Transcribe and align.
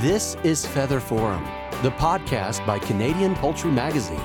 This 0.00 0.36
is 0.44 0.66
Feather 0.66 1.00
Forum, 1.00 1.42
the 1.82 1.90
podcast 1.92 2.66
by 2.66 2.78
Canadian 2.78 3.34
Poultry 3.34 3.70
Magazine, 3.70 4.22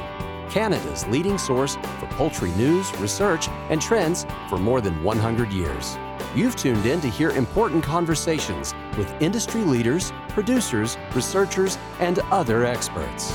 Canada's 0.50 1.08
leading 1.08 1.38
source 1.38 1.78
for 1.98 2.08
poultry 2.08 2.52
news, 2.56 2.94
research, 2.98 3.48
and 3.70 3.82
trends 3.82 4.26
for 4.50 4.58
more 4.58 4.82
than 4.82 5.02
100 5.02 5.54
years. 5.54 5.98
You've 6.36 6.58
tuned 6.58 6.86
in 6.86 7.00
to 7.00 7.08
hear 7.08 7.30
important 7.30 7.86
conversations 7.86 8.74
with 8.98 9.10
industry 9.22 9.62
leaders, 9.62 10.12
producers, 10.28 10.98
researchers, 11.16 11.78
and 12.02 12.20
other 12.32 12.66
experts. 12.66 13.32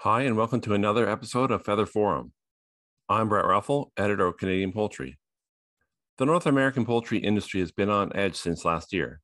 Hi, 0.00 0.24
and 0.24 0.36
welcome 0.36 0.60
to 0.60 0.74
another 0.74 1.08
episode 1.08 1.50
of 1.50 1.64
Feather 1.64 1.86
Forum. 1.86 2.32
I'm 3.08 3.30
Brett 3.30 3.46
Ruffell, 3.46 3.92
editor 3.96 4.26
of 4.26 4.36
Canadian 4.36 4.72
Poultry. 4.72 5.16
The 6.20 6.26
North 6.26 6.44
American 6.44 6.84
poultry 6.84 7.16
industry 7.16 7.60
has 7.60 7.72
been 7.72 7.88
on 7.88 8.14
edge 8.14 8.36
since 8.36 8.66
last 8.66 8.92
year. 8.92 9.22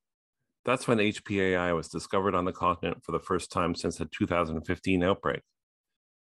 That's 0.65 0.87
when 0.87 0.97
HPAI 0.97 1.75
was 1.75 1.89
discovered 1.89 2.33
on 2.33 2.45
the 2.45 2.51
continent 2.51 3.03
for 3.03 3.11
the 3.11 3.19
first 3.19 3.51
time 3.51 3.75
since 3.75 3.97
the 3.97 4.05
2015 4.05 5.03
outbreak. 5.03 5.41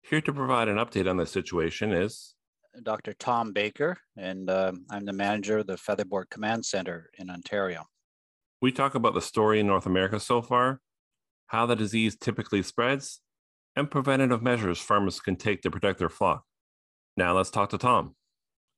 Here 0.02 0.20
to 0.20 0.34
provide 0.34 0.68
an 0.68 0.76
update 0.76 1.10
on 1.10 1.16
the 1.16 1.26
situation 1.26 1.94
is 1.94 2.36
Dr. 2.84 3.14
Tom 3.14 3.54
Baker, 3.54 3.98
and 4.18 4.50
uh, 4.50 4.74
I'm 4.92 5.06
the 5.06 5.14
manager 5.14 5.60
of 5.60 5.68
the 5.68 5.78
Featherboard 5.78 6.30
Command 6.30 6.66
Center 6.66 7.10
in 7.18 7.30
Ontario. 7.30 7.86
We 8.62 8.74
talk 8.74 8.96
about 8.96 9.14
the 9.14 9.22
story 9.22 9.62
in 9.62 9.68
North 9.68 9.86
America 9.86 10.20
so 10.20 10.42
far, 10.42 10.82
how 11.48 11.66
the 11.66 11.78
disease 11.78 12.18
typically 12.20 12.64
spreads, 12.64 13.22
and 13.78 13.90
preventative 13.90 14.44
measures 14.44 14.82
farmers 14.82 15.22
can 15.22 15.38
take 15.38 15.62
to 15.62 15.72
protect 15.72 16.00
their 16.00 16.10
flock. 16.10 16.44
Now 17.16 17.34
let's 17.34 17.50
talk 17.50 17.70
to 17.70 17.78
Tom. 17.78 18.16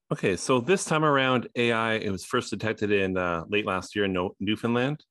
Okay, 0.10 0.38
so 0.38 0.62
this 0.62 0.86
time 0.86 1.04
around, 1.04 1.50
AI 1.56 1.96
it 1.96 2.10
was 2.10 2.24
first 2.24 2.50
detected 2.50 2.92
in 2.92 3.18
uh, 3.18 3.44
late 3.50 3.66
last 3.66 3.94
year 3.94 4.06
in 4.06 4.14
no- 4.14 4.36
Newfoundland. 4.40 5.04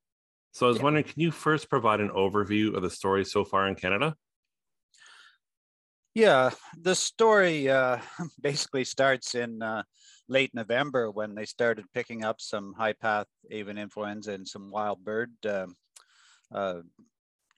So 0.53 0.65
I 0.67 0.69
was 0.71 0.79
Yeah. 0.79 0.85
wondering, 0.85 1.05
can 1.05 1.21
you 1.21 1.31
first 1.31 1.69
provide 1.69 2.01
an 2.01 2.09
overview 2.11 2.75
of 2.75 2.83
the 2.83 2.89
story 2.89 3.25
so 3.25 3.45
far 3.45 3.69
in 3.69 3.75
Canada? 3.75 4.17
Yeah, 6.15 6.51
the 6.81 6.95
story 6.95 7.69
uh, 7.69 7.99
basically 8.41 8.85
starts 8.85 9.35
in 9.35 9.61
uh, 9.63 9.83
late 10.29 10.55
November 10.55 11.11
when 11.11 11.35
they 11.35 11.45
started 11.45 11.85
picking 11.93 12.25
up 12.25 12.41
some 12.41 12.73
high 12.73 12.95
path 12.95 13.27
avian 13.51 13.77
influenza 13.77 14.33
and 14.33 14.49
some 14.49 14.71
wild 14.71 15.05
bird, 15.05 15.31
um, 15.45 15.77
uh, 16.55 16.81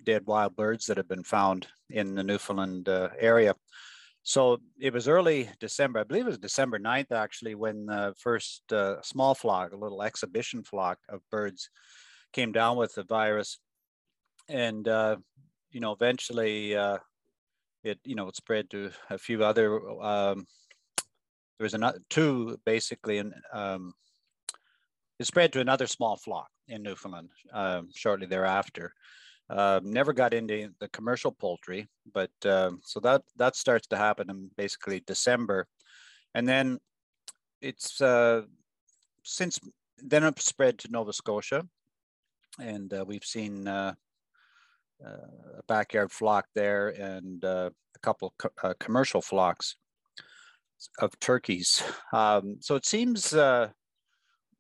dead 0.03 0.27
wild 0.27 0.57
birds 0.57 0.87
that 0.87 0.97
have 0.97 1.09
been 1.09 1.23
found 1.23 1.69
in 1.89 2.17
the 2.17 2.25
Newfoundland 2.25 2.89
uh, 2.89 3.11
area. 3.17 3.55
So 4.23 4.59
it 4.79 4.93
was 4.93 5.09
early 5.09 5.49
December, 5.59 6.01
I 6.01 6.05
believe 6.05 6.25
it 6.25 6.29
was 6.29 6.39
December 6.39 6.79
9th 6.79 7.13
actually, 7.13 7.55
when 7.55 7.87
the 7.87 8.15
first 8.19 8.71
uh, 8.73 9.01
small 9.03 9.35
flock, 9.35 9.73
a 9.73 9.77
little 9.77 10.03
exhibition 10.03 10.63
flock 10.63 10.99
of 11.09 11.21
birds 11.31 11.71
came 12.33 12.53
down 12.53 12.77
with 12.77 12.95
the 12.95 13.05
virus. 13.05 13.59
And, 14.49 14.87
uh, 14.87 15.17
you 15.71 15.81
know, 15.81 15.93
eventually 15.93 16.77
uh, 16.77 16.99
it, 17.85 17.99
you 18.05 18.15
know, 18.15 18.29
it 18.29 18.37
spread 18.37 18.71
to 18.71 18.91
a 19.11 19.19
few 19.19 19.45
other, 19.45 19.89
um, 20.03 20.47
there 21.59 21.65
was 21.65 21.75
another, 21.75 22.01
two 22.11 22.59
basically, 22.65 23.19
and 23.19 23.33
um, 23.53 23.95
it 25.19 25.27
spread 25.27 25.53
to 25.53 25.61
another 25.61 25.87
small 25.87 26.17
flock 26.17 26.49
in 26.69 26.83
Newfoundland 26.83 27.31
um, 27.53 27.89
shortly 27.95 28.27
thereafter. 28.27 28.93
Um, 29.51 29.93
never 29.93 30.13
got 30.13 30.35
into 30.35 30.71
the 30.79 30.89
commercial 30.89 31.33
poultry, 31.33 31.89
but 32.13 32.31
um, 32.45 32.81
so 32.85 33.01
that 33.01 33.23
that 33.37 33.57
starts 33.57 33.87
to 33.89 33.97
happen 33.97 34.29
in 34.29 34.51
basically 34.57 35.01
December, 35.07 35.67
and 36.35 36.47
then 36.47 36.79
it's 37.63 38.01
uh, 38.03 38.43
since 39.25 39.59
then 39.97 40.25
it 40.25 40.39
spread 40.39 40.79
to 40.79 40.91
Nova 40.91 41.15
Scotia, 41.15 41.67
and 42.61 42.93
uh, 42.93 43.05
we've 43.07 43.25
seen 43.25 43.67
uh, 43.67 43.95
uh, 45.05 45.59
a 45.59 45.63
backyard 45.67 46.11
flock 46.11 46.47
there 46.55 46.89
and 46.89 47.45
uh, 47.45 47.71
a 47.95 47.99
couple 48.01 48.35
co- 48.39 48.51
uh, 48.63 48.75
commercial 48.81 49.23
flocks 49.23 49.77
of 50.99 51.19
turkeys. 51.21 51.83
Um, 52.13 52.57
so 52.61 52.75
it 52.75 52.87
seems, 52.87 53.33
uh, 53.33 53.69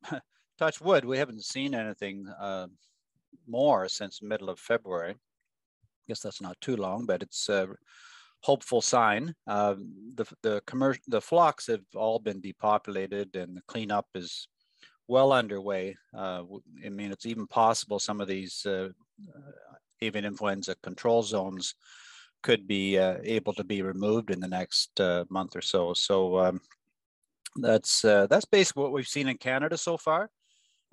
touch 0.59 0.81
wood, 0.81 1.04
we 1.04 1.19
haven't 1.19 1.44
seen 1.44 1.75
anything 1.75 2.27
uh, 2.41 2.69
more 3.47 3.89
since 3.89 4.22
middle 4.22 4.50
of 4.50 4.59
February. 4.59 5.12
I 5.12 6.05
guess 6.06 6.21
that's 6.21 6.41
not 6.41 6.61
too 6.61 6.77
long, 6.77 7.06
but 7.06 7.22
it's 7.22 7.49
a 7.49 7.69
hopeful 8.43 8.81
sign. 8.81 9.34
Um, 9.47 9.94
the 10.15 10.27
the 10.43 10.62
commercial 10.66 11.03
the 11.09 11.21
flocks 11.21 11.66
have 11.66 11.84
all 11.94 12.19
been 12.19 12.41
depopulated, 12.41 13.37
and 13.37 13.56
the 13.56 13.62
cleanup 13.66 14.06
is 14.15 14.49
well 15.06 15.33
underway. 15.33 15.97
Uh, 16.16 16.43
I 16.84 16.89
mean, 16.89 17.11
it's 17.12 17.27
even 17.27 17.47
possible 17.47 17.99
some 17.99 18.21
of 18.21 18.28
these 18.28 18.65
uh, 18.66 18.89
uh, 19.34 19.75
avian 20.00 20.25
influenza 20.25 20.75
control 20.83 21.22
zones 21.22 21.75
could 22.43 22.69
be 22.69 22.99
uh, 22.99 23.16
able 23.25 23.53
to 23.55 23.65
be 23.65 23.83
removed 23.83 24.31
in 24.31 24.41
the 24.41 24.49
next 24.49 25.00
uh, 25.00 25.25
month 25.28 25.56
or 25.56 25.62
so. 25.62 25.93
So 25.95 26.39
um, 26.39 26.60
that's 27.56 28.05
uh, 28.05 28.27
that's 28.28 28.45
basically 28.45 28.83
what 28.83 28.93
we've 28.93 29.06
seen 29.06 29.28
in 29.28 29.39
Canada 29.39 29.77
so 29.77 29.97
far. 29.97 30.31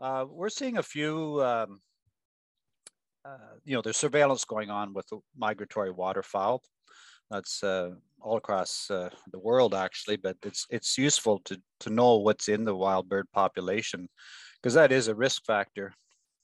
Uh, 0.01 0.25
we're 0.27 0.49
seeing 0.49 0.77
a 0.77 0.83
few, 0.83 1.41
um, 1.41 1.79
uh, 3.25 3.37
you 3.63 3.75
know, 3.75 3.81
there's 3.81 3.97
surveillance 3.97 4.45
going 4.45 4.69
on 4.69 4.93
with 4.93 5.07
migratory 5.35 5.91
waterfowl. 5.91 6.61
That's 7.31 7.63
uh, 7.63 7.91
all 8.21 8.37
across 8.37 8.89
uh, 8.91 9.09
the 9.31 9.39
world, 9.39 9.73
actually, 9.73 10.17
but 10.17 10.37
it's 10.43 10.67
it's 10.69 10.97
useful 10.97 11.39
to 11.45 11.59
to 11.79 11.89
know 11.89 12.17
what's 12.17 12.49
in 12.49 12.65
the 12.65 12.75
wild 12.75 13.09
bird 13.09 13.25
population 13.33 14.07
because 14.61 14.75
that 14.75 14.91
is 14.91 15.07
a 15.07 15.15
risk 15.15 15.43
factor, 15.45 15.93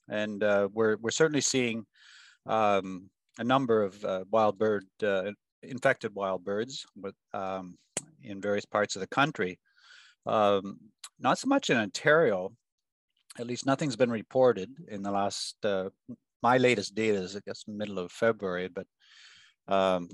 and 0.10 0.44
uh, 0.44 0.70
we're 0.74 0.98
we're 0.98 1.12
certainly 1.12 1.42
seeing 1.42 1.86
um, 2.48 3.10
a 3.38 3.44
number 3.44 3.84
of 3.84 4.04
uh, 4.04 4.24
wild 4.32 4.58
bird 4.58 4.86
uh, 5.04 5.32
infected 5.62 6.16
wild 6.16 6.44
birds 6.44 6.84
with 6.96 7.16
um, 7.34 7.78
in 8.24 8.42
various 8.42 8.66
parts 8.66 8.96
of 8.96 9.02
the 9.02 9.08
country. 9.08 9.60
Um, 10.26 10.80
not 11.20 11.38
so 11.38 11.48
much 11.48 11.70
in 11.70 11.78
Ontario, 11.78 12.52
at 13.40 13.46
least 13.46 13.68
nothing's 13.68 13.96
been 13.96 14.12
reported 14.12 14.72
in 14.88 15.04
the 15.04 15.12
last. 15.12 15.64
Uh, 15.64 15.90
my 16.42 16.58
latest 16.58 16.96
data 16.96 17.20
is 17.20 17.36
I 17.36 17.42
guess 17.46 17.64
middle 17.68 18.00
of 18.00 18.12
February, 18.12 18.70
but 18.70 18.88
um, 19.68 20.10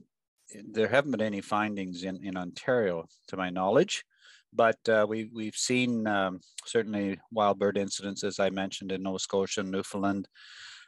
there 0.71 0.87
haven't 0.87 1.11
been 1.11 1.21
any 1.21 1.41
findings 1.41 2.03
in, 2.03 2.23
in 2.23 2.37
Ontario 2.37 3.05
to 3.27 3.37
my 3.37 3.49
knowledge. 3.49 4.03
But 4.53 4.77
uh, 4.87 5.05
we 5.07 5.29
we've 5.33 5.55
seen 5.55 6.07
um, 6.07 6.39
certainly 6.65 7.19
wild 7.31 7.59
bird 7.59 7.77
incidents, 7.77 8.23
as 8.23 8.39
I 8.39 8.49
mentioned, 8.49 8.91
in 8.91 9.03
Nova 9.03 9.19
Scotia 9.19 9.61
and 9.61 9.71
Newfoundland. 9.71 10.27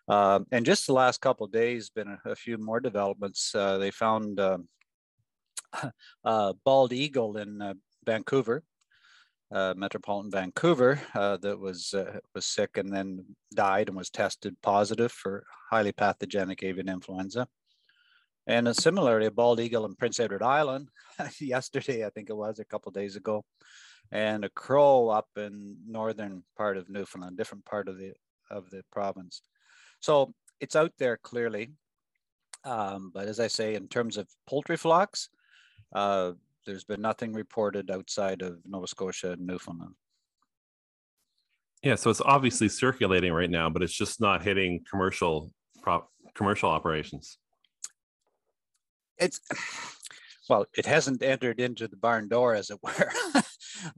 Uh, 0.08 0.40
and 0.52 0.66
just 0.66 0.88
the 0.88 0.94
last 0.94 1.22
couple 1.22 1.46
days, 1.48 1.90
been 1.90 2.08
a, 2.08 2.32
a 2.32 2.36
few 2.36 2.58
more 2.58 2.80
developments. 2.80 3.54
Uh, 3.54 3.78
they 3.78 3.92
found 3.92 4.40
um, 4.40 4.68
a 6.24 6.54
bald 6.66 6.94
eagle 6.94 7.38
in 7.38 7.62
uh, 7.62 7.74
Vancouver, 8.06 8.64
uh, 9.52 9.74
metropolitan 9.76 10.32
Vancouver, 10.32 11.02
uh, 11.16 11.38
that 11.38 11.60
was 11.60 11.94
uh, 11.94 12.20
was 12.36 12.46
sick 12.46 12.78
and 12.78 12.94
then 12.94 13.26
died 13.54 13.88
and 13.88 13.98
was 13.98 14.10
tested 14.10 14.56
positive 14.62 15.12
for 15.12 15.46
highly 15.70 15.92
pathogenic 15.92 16.64
avian 16.64 16.90
influenza. 16.90 17.48
And 18.48 18.76
similarly, 18.76 19.28
a 19.28 19.32
bald 19.32 19.60
eagle 19.60 19.86
in 19.86 19.96
Prince 19.96 20.20
Edward 20.20 20.42
Island 20.42 20.90
yesterday, 21.40 22.06
I 22.06 22.10
think 22.10 22.30
it 22.30 22.36
was 22.36 22.60
a 22.60 22.66
couple 22.66 22.92
days 22.92 23.16
ago, 23.16 23.46
and 24.12 24.44
a 24.44 24.50
crow 24.50 25.10
up 25.10 25.28
in 25.38 25.78
northern 25.88 26.44
part 26.58 26.78
of 26.78 26.90
Newfoundland, 26.90 27.38
different 27.38 27.66
part 27.66 27.88
of 27.88 27.98
the 27.98 28.14
of 28.50 28.70
the 28.70 28.84
province. 28.92 29.42
So 30.00 30.34
it's 30.60 30.76
out 30.76 30.94
there 30.98 31.18
clearly. 31.18 31.72
Um, 32.66 33.12
but 33.14 33.28
as 33.28 33.40
I 33.40 33.48
say, 33.48 33.76
in 33.76 33.88
terms 33.88 34.18
of 34.18 34.28
poultry 34.46 34.78
flocks, 34.78 35.30
uh, 35.94 36.34
there's 36.70 36.84
been 36.84 37.02
nothing 37.02 37.34
reported 37.34 37.90
outside 37.90 38.44
of 38.44 38.60
Nova 38.66 38.88
Scotia 38.88 39.32
and 39.32 39.48
Newfoundland. 39.48 39.96
Yeah, 41.82 41.96
so 41.96 42.12
it's 42.12 42.22
obviously 42.22 42.70
circulating 42.70 43.34
right 43.34 43.50
now, 43.50 43.70
but 43.70 43.82
it's 43.82 43.94
just 43.94 44.22
not 44.22 44.44
hitting 44.44 44.84
commercial 44.90 45.52
prop 45.82 46.10
commercial 46.36 46.70
operations. 46.70 47.40
It's 49.18 49.40
well, 50.50 50.66
it 50.78 50.86
hasn't 50.86 51.24
entered 51.24 51.60
into 51.60 51.88
the 51.88 51.96
barn 51.96 52.28
door, 52.28 52.54
as 52.54 52.70
it 52.70 52.80
were. 52.84 53.12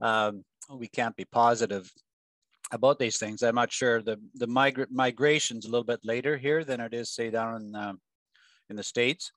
um, 0.00 0.44
we 0.70 0.88
can't 0.88 1.16
be 1.16 1.24
positive 1.24 1.92
about 2.72 2.98
these 2.98 3.18
things. 3.18 3.42
I'm 3.42 3.56
not 3.56 3.72
sure 3.72 4.00
the 4.00 4.18
the 4.34 4.48
migra- 4.48 4.90
migration's 4.90 5.66
a 5.66 5.70
little 5.70 5.84
bit 5.84 6.00
later 6.04 6.38
here 6.38 6.64
than 6.64 6.80
it 6.80 6.94
is, 6.94 7.10
say, 7.10 7.30
down 7.30 7.60
in 7.60 7.74
um, 7.74 8.00
in 8.70 8.76
the 8.76 8.82
states. 8.82 9.32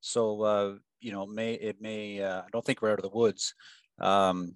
So 0.00 0.42
uh, 0.42 0.74
you 1.00 1.12
know, 1.12 1.26
may 1.26 1.54
it 1.54 1.80
may. 1.80 2.22
Uh, 2.22 2.40
I 2.40 2.46
don't 2.52 2.64
think 2.64 2.82
we're 2.82 2.92
out 2.92 2.98
of 2.98 3.10
the 3.10 3.16
woods, 3.16 3.54
um, 3.98 4.54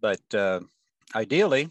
but 0.00 0.20
uh, 0.34 0.60
ideally, 1.14 1.70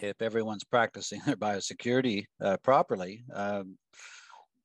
if 0.00 0.20
everyone's 0.20 0.64
practicing 0.64 1.20
their 1.26 1.36
biosecurity 1.36 2.24
uh, 2.40 2.56
properly, 2.58 3.24
um, 3.32 3.76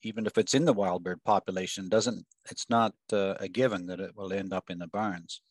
even 0.03 0.25
if 0.25 0.37
it's 0.37 0.53
in 0.53 0.65
the 0.65 0.73
wild 0.73 1.03
bird 1.03 1.23
population, 1.23 1.89
doesn't 1.89 2.25
it's 2.49 2.69
not 2.69 2.93
uh, 3.11 3.35
a 3.39 3.47
given 3.47 3.85
that 3.87 3.99
it 3.99 4.15
will 4.15 4.33
end 4.33 4.53
up 4.53 4.69
in 4.69 4.79
the 4.79 4.87
barns. 4.87 5.41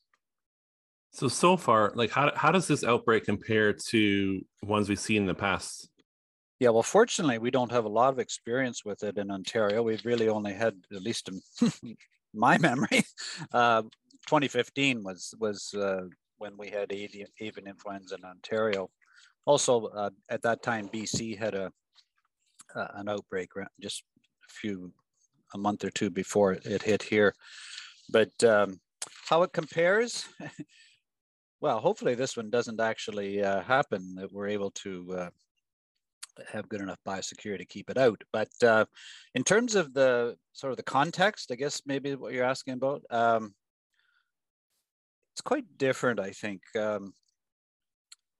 So 1.11 1.29
so 1.29 1.57
far, 1.57 1.93
like 1.95 2.11
how 2.11 2.33
how 2.37 2.51
does 2.51 2.67
this 2.67 2.85
outbreak 2.85 3.25
compare 3.25 3.73
to 3.73 4.45
ones 4.63 4.89
we've 4.89 4.99
seen 4.99 5.23
in 5.23 5.27
the 5.27 5.35
past 5.35 5.89
Yeah, 6.61 6.71
well, 6.71 6.83
fortunately, 6.83 7.39
we 7.39 7.51
don't 7.51 7.73
have 7.73 7.85
a 7.85 7.89
lot 7.89 8.13
of 8.13 8.19
experience 8.19 8.85
with 8.85 9.03
it 9.03 9.17
in 9.17 9.31
Ontario. 9.31 9.83
We've 9.83 10.05
really 10.05 10.29
only 10.29 10.53
had, 10.53 10.75
at 10.93 11.03
least 11.03 11.31
my 12.35 12.59
memory, 12.69 13.03
uh, 13.53 13.83
2015 14.27 15.03
was 15.03 15.35
was 15.39 15.75
uh, 15.75 16.03
when 16.39 16.57
we 16.57 16.69
had 16.71 16.93
avian, 16.93 17.29
avian 17.41 17.67
influenza 17.67 18.17
in 18.17 18.25
Ontario. 18.25 18.91
Also, 19.47 19.87
uh, 19.87 20.11
at 20.29 20.43
that 20.43 20.63
time, 20.63 20.89
BC 20.89 21.39
had 21.39 21.55
a 21.55 21.71
an 22.75 23.09
outbreak 23.09 23.51
just 23.81 24.05
a 24.49 24.53
few 24.53 24.93
a 25.55 25.59
month 25.59 25.85
or 25.85 25.91
two 25.91 26.11
before 26.11 26.53
it 26.53 26.83
hit 26.83 27.03
here. 27.03 27.35
But 28.11 28.33
um, 28.45 28.81
how 29.29 29.43
it 29.43 29.53
compares, 29.53 30.27
well, 31.61 31.81
hopefully 31.81 32.15
this 32.15 32.37
one 32.37 32.51
doesn't 32.51 32.81
actually 32.81 33.43
uh, 33.43 33.63
happen. 33.63 34.15
That 34.17 34.33
we're 34.33 34.49
able 34.49 34.71
to 34.83 35.15
uh, 35.19 35.31
have 36.53 36.69
good 36.69 36.81
enough 36.81 36.99
biosecurity 37.07 37.59
to 37.59 37.67
keep 37.67 37.91
it 37.91 37.99
out. 37.99 38.23
But 38.33 38.51
uh, 38.63 38.85
in 39.35 39.45
terms 39.45 39.75
of 39.75 39.93
the 39.95 40.37
sort 40.53 40.73
of 40.73 40.77
the 40.77 40.83
context, 40.83 41.51
I 41.51 41.57
guess 41.57 41.83
maybe 41.87 42.15
what 42.15 42.33
you're 42.33 42.45
asking 42.45 42.75
about, 42.75 43.03
um, 43.11 43.55
it's 45.33 45.43
quite 45.43 45.65
different, 45.77 46.21
I 46.21 46.31
think, 46.31 46.63
um, 46.77 47.13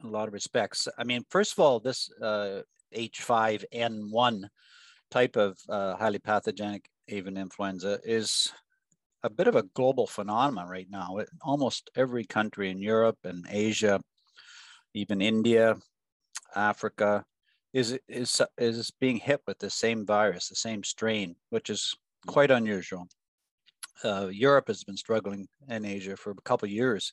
in 0.01 0.09
a 0.09 0.13
lot 0.13 0.29
of 0.29 0.35
respects. 0.35 0.89
I 0.99 1.05
mean, 1.05 1.25
first 1.31 1.53
of 1.53 1.61
all, 1.61 1.81
this 1.81 2.11
uh, 2.21 2.63
H5N1 2.95 4.45
type 5.11 5.37
of 5.37 5.59
uh, 5.69 5.97
highly 5.97 6.19
pathogenic 6.19 6.89
avian 7.09 7.37
influenza 7.37 7.99
is 8.05 8.53
a 9.23 9.31
bit 9.31 9.49
of 9.49 9.57
a 9.57 9.65
global 9.75 10.07
phenomenon 10.07 10.69
right 10.69 10.89
now. 10.91 11.19
It, 11.19 11.29
almost 11.43 11.91
every 11.97 12.25
country 12.25 12.71
in 12.71 12.81
Europe 12.81 13.19
and 13.25 13.47
Asia, 13.49 14.01
even 14.95 15.21
India, 15.21 15.77
Africa, 16.55 17.25
is 17.73 17.99
is 18.09 18.41
is 18.57 18.91
being 19.01 19.17
hit 19.17 19.43
with 19.47 19.59
the 19.59 19.71
same 19.71 20.07
virus, 20.07 20.49
the 20.49 20.55
same 20.57 20.83
strain, 20.83 21.37
which 21.51 21.71
is 21.71 21.95
quite 22.27 22.51
unusual. 22.51 23.09
Uh, 24.05 24.29
Europe 24.31 24.69
has 24.69 24.85
been 24.85 24.97
struggling 24.97 25.49
in 25.69 25.85
Asia 25.85 26.17
for 26.17 26.31
a 26.31 26.43
couple 26.43 26.69
years 26.69 27.13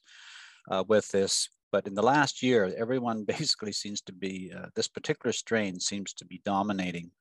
uh, 0.70 0.84
with 0.88 1.10
this, 1.10 1.50
but 1.72 1.88
in 1.88 1.96
the 1.96 2.04
last 2.04 2.44
year, 2.44 2.74
everyone 2.78 3.24
basically 3.38 3.72
seems 3.72 4.02
to 4.02 4.14
be 4.14 4.52
uh, 4.56 4.68
this 4.76 4.88
particular 4.88 5.34
strain 5.34 5.80
seems 5.80 6.14
to 6.14 6.26
be 6.26 6.42
dominating, 6.46 7.12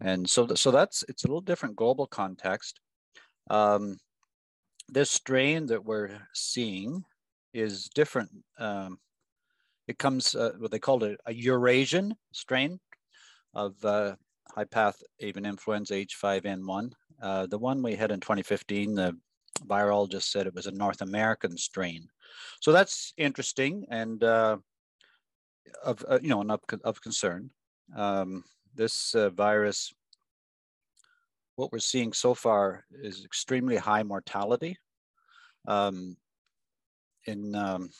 and 0.00 0.28
so 0.28 0.46
th 0.46 0.58
so 0.58 0.70
that's 0.70 1.04
it's 1.08 1.24
a 1.24 1.28
little 1.28 1.48
different 1.50 1.76
global 1.76 2.06
context. 2.06 2.80
Um, 3.50 3.98
this 4.88 5.10
strain 5.10 5.66
that 5.66 5.84
we're 5.84 6.10
seeing 6.34 7.04
is 7.52 7.88
different 7.94 8.30
um, 8.58 8.98
it 9.88 9.98
comes, 9.98 10.34
uh, 10.34 10.52
what 10.58 10.70
they 10.70 10.78
called 10.78 11.02
it, 11.02 11.18
a 11.26 11.32
Eurasian 11.32 12.14
strain 12.32 12.78
of 13.54 13.82
uh, 13.84 14.14
high 14.54 14.64
path 14.64 15.02
avian 15.20 15.46
influenza 15.46 15.94
H5N1. 15.94 16.92
Uh, 17.20 17.46
the 17.46 17.58
one 17.58 17.82
we 17.82 17.96
had 17.96 18.12
in 18.12 18.20
2015, 18.20 18.94
the 18.94 19.16
virologist 19.66 20.24
said 20.24 20.46
it 20.46 20.54
was 20.54 20.66
a 20.66 20.72
North 20.72 21.00
American 21.00 21.56
strain. 21.56 22.06
So 22.60 22.70
that's 22.70 23.14
interesting 23.16 23.86
and 23.90 24.22
uh, 24.22 24.58
of, 25.82 26.04
uh, 26.06 26.18
you 26.22 26.28
know, 26.28 26.42
of, 26.42 26.60
of 26.84 27.00
concern. 27.00 27.50
Um, 27.96 28.44
this 28.74 29.14
uh, 29.14 29.30
virus, 29.30 29.92
what 31.56 31.72
we're 31.72 31.78
seeing 31.78 32.12
so 32.12 32.34
far 32.34 32.84
is 32.90 33.24
extremely 33.24 33.76
high 33.76 34.02
mortality. 34.02 34.76
Um, 35.66 36.16
in 37.26 37.54
um, 37.54 37.90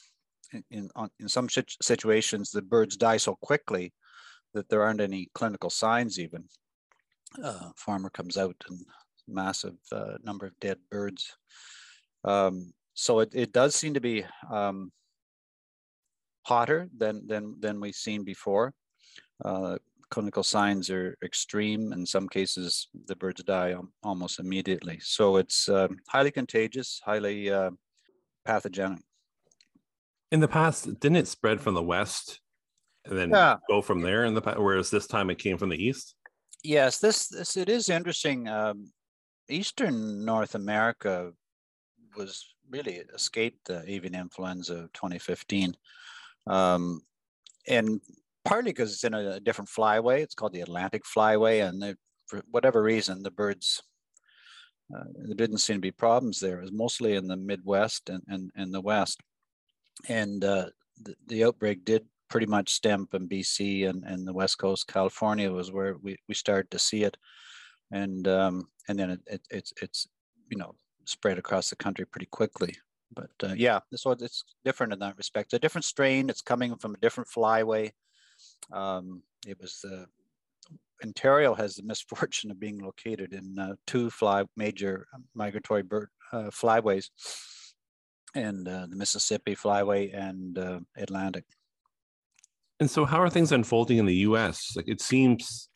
in, 0.70 0.88
in 1.20 1.28
some 1.28 1.48
situations, 1.82 2.50
the 2.50 2.62
birds 2.62 2.96
die 2.96 3.16
so 3.16 3.36
quickly 3.36 3.92
that 4.54 4.68
there 4.68 4.82
aren't 4.82 5.00
any 5.00 5.28
clinical 5.34 5.70
signs 5.70 6.18
even. 6.18 6.44
Uh, 7.42 7.70
farmer 7.76 8.10
comes 8.10 8.36
out 8.38 8.56
and 8.68 8.80
massive 9.26 9.76
uh, 9.92 10.14
number 10.22 10.46
of 10.46 10.58
dead 10.60 10.78
birds. 10.90 11.36
Um, 12.24 12.72
so 12.94 13.20
it, 13.20 13.30
it 13.34 13.52
does 13.52 13.74
seem 13.74 13.94
to 13.94 14.00
be 14.00 14.24
um, 14.50 14.90
hotter 16.44 16.88
than, 16.96 17.26
than, 17.26 17.56
than 17.60 17.80
we've 17.80 17.94
seen 17.94 18.24
before. 18.24 18.72
Uh, 19.44 19.76
clinical 20.10 20.42
signs 20.42 20.90
are 20.90 21.16
extreme. 21.22 21.92
In 21.92 22.06
some 22.06 22.28
cases, 22.28 22.88
the 23.06 23.16
birds 23.16 23.42
die 23.44 23.74
almost 24.02 24.40
immediately. 24.40 24.98
So 25.02 25.36
it's 25.36 25.68
uh, 25.68 25.88
highly 26.08 26.30
contagious, 26.30 27.00
highly 27.04 27.50
uh, 27.50 27.70
pathogenic. 28.44 29.02
In 30.30 30.40
the 30.40 30.48
past, 30.48 31.00
didn't 31.00 31.16
it 31.16 31.28
spread 31.28 31.60
from 31.60 31.74
the 31.74 31.82
west 31.82 32.40
and 33.04 33.16
then 33.16 33.30
yeah. 33.30 33.56
go 33.68 33.80
from 33.80 34.02
there 34.02 34.24
in 34.24 34.34
the 34.34 34.42
past, 34.42 34.58
whereas 34.58 34.90
this 34.90 35.06
time 35.06 35.30
it 35.30 35.38
came 35.38 35.56
from 35.56 35.70
the 35.70 35.82
east? 35.82 36.14
Yes, 36.62 36.98
this, 36.98 37.28
this 37.28 37.56
it 37.56 37.68
is 37.68 37.88
interesting. 37.88 38.48
Um, 38.48 38.92
Eastern 39.48 40.24
North 40.24 40.54
America 40.54 41.32
was 42.16 42.44
really 42.68 43.00
escaped 43.14 43.66
the 43.66 43.82
avian 43.86 44.14
influenza 44.14 44.74
of 44.74 44.92
2015. 44.92 45.74
Um, 46.46 47.00
and 47.66 48.00
partly 48.44 48.72
because 48.72 48.92
it's 48.92 49.04
in 49.04 49.14
a, 49.14 49.40
different 49.40 49.70
flyway, 49.70 50.20
it's 50.20 50.34
called 50.34 50.52
the 50.52 50.62
Atlantic 50.62 51.04
Flyway, 51.04 51.66
and 51.66 51.82
they, 51.82 51.94
for 52.26 52.42
whatever 52.50 52.82
reason, 52.82 53.22
the 53.22 53.30
birds 53.30 53.82
uh, 54.94 55.04
there 55.26 55.34
didn't 55.34 55.58
seem 55.58 55.76
to 55.76 55.80
be 55.80 55.90
problems 55.90 56.40
there. 56.40 56.58
It 56.58 56.62
was 56.62 56.72
mostly 56.72 57.14
in 57.14 57.28
the 57.28 57.36
Midwest 57.36 58.08
and, 58.08 58.22
and, 58.26 58.50
and 58.56 58.72
the 58.72 58.80
West 58.80 59.20
and 60.08 60.44
uh, 60.44 60.66
the, 61.02 61.14
the, 61.26 61.44
outbreak 61.44 61.84
did 61.84 62.04
pretty 62.28 62.46
much 62.46 62.72
stem 62.72 63.06
from 63.06 63.28
BC 63.28 63.88
and, 63.88 64.04
and 64.04 64.26
the 64.26 64.32
West 64.32 64.58
Coast. 64.58 64.86
California 64.86 65.50
was 65.50 65.72
where 65.72 65.96
we, 66.02 66.16
we 66.28 66.34
started 66.34 66.70
to 66.70 66.78
see 66.78 67.04
it, 67.04 67.16
and 67.90 68.28
um, 68.28 68.68
and 68.88 68.98
then 68.98 69.10
it, 69.10 69.20
it, 69.26 69.40
it's 69.50 69.72
it's 69.82 70.08
you 70.50 70.56
know 70.56 70.74
spread 71.04 71.38
across 71.38 71.70
the 71.70 71.76
country 71.76 72.04
pretty 72.06 72.26
quickly. 72.26 72.74
But 73.14 73.30
uh, 73.42 73.54
yeah, 73.56 73.80
so 73.94 74.10
it's 74.10 74.44
different 74.64 74.92
in 74.92 74.98
that 74.98 75.16
respect. 75.16 75.54
A 75.54 75.58
different 75.58 75.84
strain. 75.84 76.28
It's 76.28 76.42
coming 76.42 76.76
from 76.76 76.94
a 76.94 76.98
different 76.98 77.28
flyway. 77.28 77.90
Um, 78.72 79.22
it 79.46 79.58
was 79.60 79.80
the 79.82 80.06
Ontario 81.02 81.54
has 81.54 81.76
the 81.76 81.82
misfortune 81.84 82.50
of 82.50 82.60
being 82.60 82.78
located 82.78 83.32
in 83.32 83.58
uh, 83.58 83.74
two 83.86 84.10
fly 84.10 84.44
major 84.56 85.06
migratory 85.34 85.82
bird 85.82 86.08
uh, 86.32 86.50
flyways 86.50 87.08
and 88.34 88.66
uh, 88.68 88.86
the 88.88 88.96
Mississippi 88.96 89.54
Flyway 89.54 90.16
and 90.16 90.58
uh, 90.58 90.80
Atlantic. 90.96 91.44
And 92.80 92.90
so, 92.90 93.04
how 93.04 93.20
are 93.20 93.30
things 93.30 93.52
unfolding 93.52 93.98
in 93.98 94.06
the 94.06 94.14
U.S.? 94.16 94.74
Like 94.76 94.88
it 94.88 95.00
seems 95.00 95.68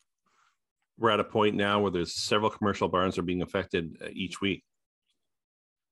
we're 0.97 1.09
at 1.09 1.19
a 1.19 1.23
point 1.23 1.55
now 1.55 1.81
where 1.81 1.91
there's 1.91 2.15
several 2.15 2.49
commercial 2.49 2.87
barns 2.87 3.17
are 3.17 3.23
being 3.23 3.41
affected 3.41 3.97
uh, 4.01 4.09
each 4.13 4.41
week. 4.41 4.63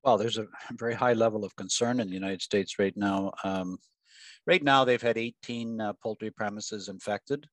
Well, 0.04 0.18
there's 0.18 0.38
a 0.38 0.48
very 0.72 0.94
high 0.94 1.14
level 1.14 1.44
of 1.44 1.56
concern 1.56 2.00
in 2.00 2.08
the 2.08 2.14
United 2.14 2.42
States 2.42 2.80
right 2.80 2.96
now. 2.96 3.34
Um, 3.44 3.78
right 4.48 4.64
now, 4.64 4.84
they've 4.84 5.02
had 5.02 5.18
18 5.18 5.82
uh, 5.82 5.94
poultry 6.02 6.32
premises 6.32 6.88
infected 6.88 7.46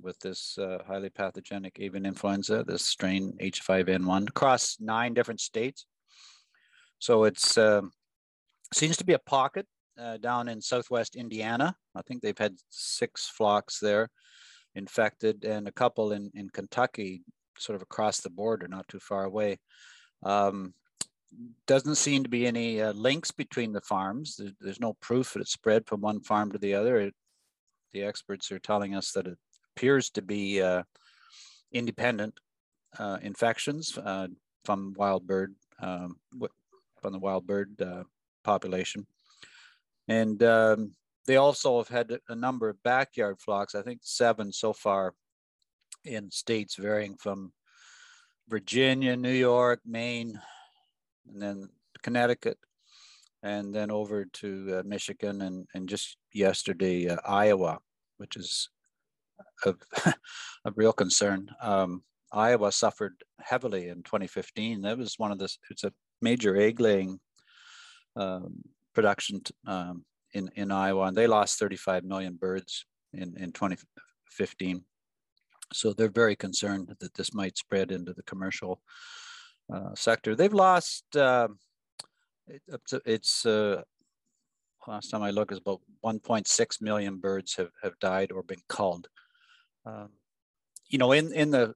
with 0.00 0.18
this 0.18 0.58
uh, 0.58 0.78
highly 0.86 1.08
pathogenic 1.08 1.78
avian 1.80 2.04
influenza, 2.04 2.64
this 2.66 2.84
strain 2.84 3.36
H5N1, 3.40 4.28
across 4.28 4.76
nine 4.80 5.14
different 5.14 5.40
states. 5.40 5.86
So 6.98 7.24
it's 7.24 7.56
um, 7.56 7.92
seems 8.74 8.96
to 8.98 9.04
be 9.04 9.12
a 9.12 9.18
pocket 9.18 9.66
uh, 9.98 10.16
down 10.18 10.48
in 10.48 10.60
southwest 10.60 11.16
Indiana. 11.16 11.76
I 11.94 12.02
think 12.02 12.22
they've 12.22 12.38
had 12.38 12.56
six 12.70 13.28
flocks 13.28 13.78
there 13.78 14.10
infected 14.74 15.44
and 15.44 15.68
a 15.68 15.72
couple 15.72 16.12
in, 16.12 16.30
in 16.34 16.50
Kentucky, 16.50 17.22
sort 17.58 17.76
of 17.76 17.82
across 17.82 18.20
the 18.20 18.30
border, 18.30 18.66
not 18.68 18.88
too 18.88 18.98
far 19.00 19.24
away. 19.24 19.58
Um, 20.22 20.74
doesn't 21.66 21.96
seem 21.96 22.22
to 22.22 22.28
be 22.28 22.46
any 22.46 22.80
uh, 22.80 22.92
links 22.92 23.30
between 23.30 23.72
the 23.72 23.80
farms. 23.80 24.36
There, 24.36 24.50
there's 24.60 24.80
no 24.80 24.94
proof 25.00 25.32
that 25.32 25.40
it 25.40 25.48
spread 25.48 25.86
from 25.86 26.00
one 26.00 26.20
farm 26.20 26.52
to 26.52 26.58
the 26.58 26.74
other. 26.74 26.96
It, 26.98 27.14
the 27.92 28.02
experts 28.02 28.50
are 28.52 28.58
telling 28.58 28.94
us 28.94 29.12
that 29.12 29.26
it 29.26 29.38
appears 29.76 30.10
to 30.10 30.22
be 30.22 30.62
uh, 30.62 30.82
independent 31.72 32.38
uh, 32.98 33.18
infections 33.22 33.96
uh, 33.98 34.28
from 34.64 34.94
wild 34.96 35.26
bird, 35.26 35.54
um, 35.80 36.16
from 37.00 37.12
the 37.12 37.18
wild 37.18 37.46
bird 37.46 37.80
uh, 37.80 38.04
population. 38.44 39.06
And 40.08 40.42
um, 40.42 40.92
they 41.26 41.36
also 41.36 41.78
have 41.78 41.88
had 41.88 42.18
a 42.28 42.34
number 42.34 42.68
of 42.68 42.82
backyard 42.82 43.40
flocks, 43.40 43.74
I 43.74 43.82
think 43.82 44.00
seven 44.02 44.52
so 44.52 44.72
far 44.72 45.14
in 46.04 46.30
states 46.30 46.76
varying 46.76 47.16
from 47.16 47.52
Virginia, 48.48 49.16
New 49.16 49.32
York, 49.32 49.80
Maine, 49.86 50.38
and 51.26 51.40
then 51.40 51.68
Connecticut, 52.02 52.58
and 53.42 53.74
then 53.74 53.90
over 53.90 54.26
to 54.26 54.78
uh, 54.78 54.82
Michigan, 54.84 55.40
and, 55.42 55.66
and 55.74 55.88
just 55.88 56.18
yesterday, 56.32 57.08
uh, 57.08 57.16
Iowa, 57.26 57.78
which 58.18 58.36
is 58.36 58.68
of, 59.64 59.76
a 60.64 60.72
real 60.76 60.92
concern. 60.92 61.48
Um, 61.62 62.02
Iowa 62.32 62.72
suffered 62.72 63.14
heavily 63.40 63.88
in 63.88 64.02
2015. 64.02 64.82
That 64.82 64.98
was 64.98 65.18
one 65.18 65.32
of 65.32 65.38
the, 65.38 65.48
it's 65.70 65.84
a 65.84 65.92
major 66.20 66.56
egg 66.56 66.80
laying 66.80 67.20
production 68.94 69.42
um, 69.66 70.04
in, 70.32 70.50
in 70.56 70.70
Iowa, 70.70 71.06
and 71.06 71.16
they 71.16 71.26
lost 71.26 71.58
35 71.58 72.04
million 72.04 72.36
birds 72.36 72.86
in, 73.12 73.36
in 73.38 73.52
2015. 73.52 74.84
so 75.72 75.92
they're 75.92 76.08
very 76.08 76.36
concerned 76.36 76.94
that 77.00 77.14
this 77.14 77.32
might 77.32 77.56
spread 77.56 77.90
into 77.90 78.12
the 78.12 78.22
commercial 78.24 78.80
uh, 79.72 79.94
sector. 79.94 80.34
They've 80.34 80.52
lost, 80.52 81.04
uh, 81.16 81.48
it, 82.46 82.62
it's, 83.06 83.46
uh, 83.46 83.82
last 84.86 85.10
time 85.10 85.22
I 85.22 85.30
looked, 85.30 85.52
is 85.52 85.58
about 85.58 85.80
1.6 86.04 86.82
million 86.82 87.18
birds 87.18 87.54
have, 87.56 87.70
have 87.82 87.98
died 88.00 88.32
or 88.32 88.42
been 88.42 88.62
culled. 88.68 89.08
Um, 89.86 90.10
you 90.88 90.98
know, 90.98 91.12
in, 91.12 91.32
in 91.32 91.50
the 91.50 91.74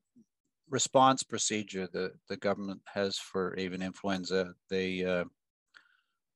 response 0.68 1.23
procedure 1.23 1.88
that 1.92 2.12
the 2.28 2.37
government 2.37 2.83
has 2.92 3.16
for 3.16 3.57
avian 3.57 3.83
influenza, 3.83 4.52
they, 4.68 5.02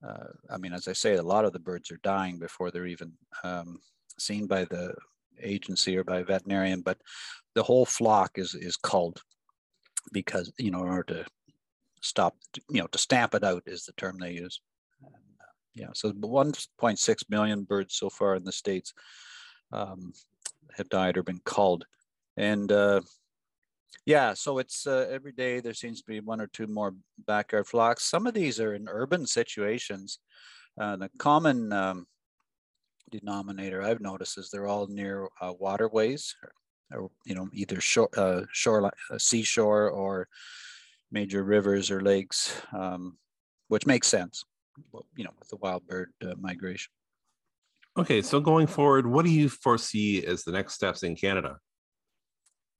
uh, 0.06 0.28
I 0.50 0.56
mean, 0.58 0.72
as 0.72 0.88
I 0.88 0.92
say, 0.92 1.14
a 1.14 1.22
lot 1.22 1.44
of 1.44 1.52
the 1.52 1.58
birds 1.58 1.90
are 1.90 2.00
dying 2.02 2.38
before 2.38 2.70
they're 2.70 2.86
even 2.86 3.12
um, 3.44 3.78
seen 4.18 4.46
by 4.46 4.64
the 4.64 4.94
agency 5.42 5.96
or 5.96 6.04
by 6.04 6.18
a 6.18 6.24
veterinarian, 6.24 6.80
but 6.80 6.98
the 7.54 7.62
whole 7.62 7.86
flock 7.86 8.38
is 8.38 8.54
is 8.54 8.76
culled 8.76 9.20
because 10.12 10.52
you 10.58 10.70
know 10.70 10.82
in 10.82 10.88
order 10.88 11.14
to 11.14 11.26
stop 12.00 12.36
you 12.68 12.80
know 12.80 12.86
to 12.88 12.98
stamp 12.98 13.34
it 13.34 13.44
out 13.44 13.62
is 13.66 13.84
the 13.84 13.92
term 13.92 14.18
they 14.18 14.32
use. 14.32 14.60
Uh, 15.04 15.08
yeah, 15.74 15.88
so 15.94 16.12
1.6 16.12 17.30
million 17.30 17.64
birds 17.64 17.94
so 17.94 18.10
far 18.10 18.34
in 18.34 18.44
the 18.44 18.52
states 18.52 18.92
um, 19.72 20.12
have 20.76 20.88
died 20.88 21.16
or 21.16 21.22
been 21.22 21.40
culled, 21.44 21.84
and 22.36 22.72
uh, 22.72 23.00
yeah, 24.06 24.34
so 24.34 24.58
it's 24.58 24.86
uh, 24.86 25.06
every 25.10 25.32
day 25.32 25.60
there 25.60 25.74
seems 25.74 26.00
to 26.00 26.06
be 26.06 26.20
one 26.20 26.40
or 26.40 26.48
two 26.48 26.66
more 26.66 26.94
backyard 27.26 27.66
flocks. 27.66 28.04
Some 28.04 28.26
of 28.26 28.34
these 28.34 28.58
are 28.58 28.74
in 28.74 28.88
urban 28.88 29.26
situations. 29.26 30.18
Uh, 30.80 30.96
the 30.96 31.10
common 31.18 31.72
um, 31.72 32.06
denominator 33.10 33.82
I've 33.82 34.00
noticed 34.00 34.38
is 34.38 34.50
they're 34.50 34.66
all 34.66 34.86
near 34.88 35.28
uh, 35.40 35.52
waterways, 35.58 36.34
or, 36.42 36.52
or, 36.98 37.10
you 37.26 37.34
know, 37.34 37.48
either 37.52 37.80
shore, 37.80 38.08
uh, 38.16 38.42
shore, 38.52 38.86
uh, 38.86 39.18
seashore 39.18 39.90
or 39.90 40.28
major 41.10 41.44
rivers 41.44 41.90
or 41.90 42.00
lakes, 42.00 42.60
um, 42.72 43.18
which 43.68 43.86
makes 43.86 44.08
sense, 44.08 44.44
you 45.16 45.24
know, 45.24 45.30
with 45.38 45.48
the 45.48 45.56
wild 45.56 45.86
bird 45.86 46.10
uh, 46.24 46.34
migration. 46.40 46.90
Okay, 47.98 48.22
so 48.22 48.40
going 48.40 48.66
forward, 48.66 49.06
what 49.06 49.26
do 49.26 49.30
you 49.30 49.50
foresee 49.50 50.24
as 50.24 50.44
the 50.44 50.52
next 50.52 50.72
steps 50.72 51.02
in 51.02 51.14
Canada? 51.14 51.58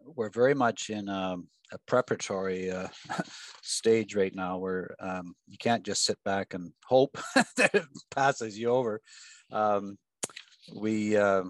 We're 0.07 0.31
very 0.31 0.55
much 0.55 0.91
in 0.91 1.09
um, 1.09 1.49
a 1.73 1.79
preparatory 1.87 2.71
uh, 2.71 2.89
stage 3.63 4.15
right 4.15 4.35
now 4.35 4.59
where 4.59 4.95
um, 5.01 5.35
you 5.49 5.57
can't 5.59 5.85
just 5.85 6.05
sit 6.05 6.19
back 6.25 6.55
and 6.55 6.73
hope 6.85 7.19
that 7.57 7.75
it 7.75 7.85
passes 8.15 8.59
you 8.59 8.69
over. 8.69 9.01
Um, 9.51 9.99
we 10.75 11.17
uh, 11.17 11.45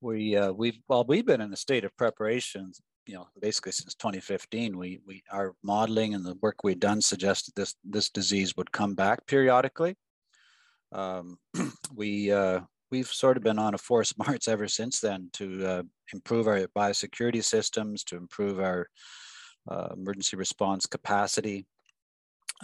we 0.00 0.36
uh, 0.36 0.52
we've 0.52 0.78
well 0.88 1.04
we've 1.08 1.26
been 1.26 1.40
in 1.40 1.52
a 1.52 1.56
state 1.56 1.84
of 1.84 1.96
preparation 1.96 2.70
you 3.06 3.14
know 3.14 3.26
basically 3.40 3.72
since 3.72 3.94
2015 3.94 4.76
we 4.76 5.00
we 5.06 5.22
our 5.30 5.54
modeling 5.62 6.14
and 6.14 6.24
the 6.24 6.36
work 6.40 6.62
we've 6.62 6.80
done 6.80 7.00
suggested 7.00 7.52
this 7.56 7.74
this 7.84 8.10
disease 8.10 8.56
would 8.56 8.70
come 8.70 8.94
back 8.94 9.26
periodically 9.26 9.96
um, 10.92 11.36
we 11.94 12.30
uh, 12.30 12.60
we've 12.94 13.08
sort 13.08 13.36
of 13.36 13.42
been 13.42 13.58
on 13.58 13.74
a 13.74 13.78
forced 13.78 14.16
march 14.26 14.46
ever 14.48 14.68
since 14.68 15.00
then 15.00 15.28
to 15.32 15.66
uh, 15.66 15.82
improve 16.12 16.46
our 16.46 16.60
biosecurity 16.76 17.42
systems 17.42 18.04
to 18.04 18.16
improve 18.16 18.60
our 18.60 18.86
uh, 19.70 19.88
emergency 19.96 20.36
response 20.36 20.86
capacity 20.86 21.66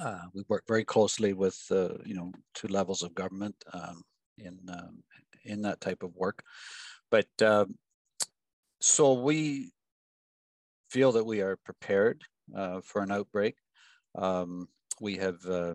uh, 0.00 0.22
we 0.32 0.42
work 0.49 0.64
very 0.68 0.84
closely 0.84 1.32
with 1.32 1.58
uh, 1.70 1.94
you 2.04 2.14
know 2.14 2.32
two 2.54 2.68
levels 2.68 3.02
of 3.02 3.14
government 3.14 3.56
um, 3.72 4.02
in 4.38 4.58
um, 4.68 5.02
in 5.44 5.62
that 5.62 5.80
type 5.80 6.02
of 6.02 6.14
work, 6.16 6.42
but 7.10 7.28
uh, 7.42 7.64
so 8.80 9.14
we 9.14 9.72
feel 10.90 11.12
that 11.12 11.25
we 11.25 11.40
are 11.40 11.56
prepared 11.64 12.22
uh, 12.54 12.80
for 12.82 13.02
an 13.02 13.10
outbreak. 13.10 13.56
Um, 14.16 14.68
we 15.00 15.16
have 15.16 15.44
uh, 15.46 15.75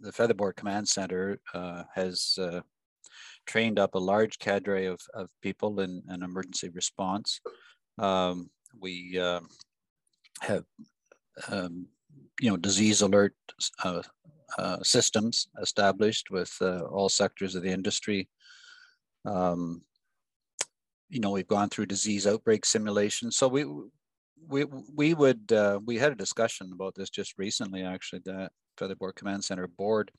the 0.00 0.12
Featherboard 0.12 0.56
Command 0.56 0.88
Center 0.88 1.38
uh, 1.54 1.84
has 1.94 2.38
trained 3.46 3.78
up 3.78 3.94
a 3.94 3.98
large 3.98 4.38
cadre 4.38 4.86
of, 4.86 5.00
of 5.14 5.28
people 5.42 5.80
in 5.80 6.02
an 6.08 6.22
emergency 6.22 6.68
response. 6.70 7.40
Um, 7.98 8.50
we 8.80 9.20
have 10.40 10.64
um, 11.48 11.86
you 12.40 12.50
know, 12.50 12.56
disease 12.56 13.02
alert 13.02 13.34
uh, 13.84 14.02
uh, 14.58 14.82
systems 14.82 15.48
established 15.60 16.30
with 16.30 16.54
uh, 16.60 16.80
all 16.84 17.08
sectors 17.08 17.54
of 17.54 17.62
the 17.62 17.70
industry. 17.70 18.28
Um, 19.24 19.82
you 21.08 21.20
know, 21.20 21.30
we've 21.30 21.46
gone 21.46 21.68
through 21.68 21.86
disease 21.86 22.26
outbreak 22.26 22.64
simulation. 22.64 23.30
So 23.30 23.48
we 23.48 23.64
we 24.48 24.64
we 24.94 25.14
would 25.14 25.52
uh, 25.52 25.78
we 25.84 25.96
had 25.98 26.12
a 26.12 26.16
discussion 26.16 26.70
about 26.72 26.94
this 26.94 27.10
just 27.10 27.34
recently, 27.38 27.82
actually, 27.82 28.22
that 28.24 28.52
Featherboard 28.78 29.14
Command 29.14 29.44
Center 29.44 29.66
board, 29.66 30.10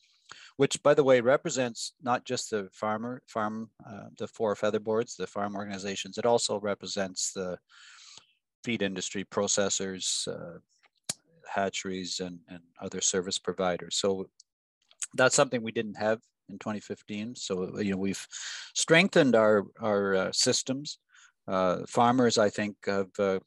which, 0.58 0.82
by 0.84 0.94
the 0.94 1.03
way, 1.03 1.22
represents 1.22 1.94
not 2.01 2.25
just 2.25 2.50
the 2.50 2.70
farmer 2.72 3.22
farm 3.27 3.70
uh, 3.88 4.08
the 4.18 4.27
four 4.27 4.56
featherboards, 4.56 5.15
the 5.15 5.27
farm 5.27 5.56
organizations. 5.56 6.18
It 6.18 6.25
also 6.25 6.60
represents 6.60 7.32
the 7.34 7.58
feed 8.63 8.82
industry 8.82 9.25
processors, 9.25 10.27
uh, 10.27 10.60
hatcheries 11.48 12.20
and, 12.20 12.39
and 12.50 12.62
other 12.82 13.01
service 13.01 13.39
providers. 13.39 13.98
So 13.98 14.30
that's 15.15 15.36
something 15.36 15.62
we 15.62 15.72
didn't 15.72 15.98
have 15.98 16.20
in 16.50 16.60
2015. 16.60 17.36
So 17.36 17.80
you 17.80 17.92
know 17.92 17.98
we've 17.98 18.25
strengthened 18.74 19.36
our 19.36 19.65
our 19.82 20.15
uh, 20.15 20.32
systems. 20.32 21.00
Uh, 21.46 21.80
farmers, 21.88 22.38
I 22.38 22.50
think, 22.50 22.77
have 22.86 23.10
uh, 23.20 23.39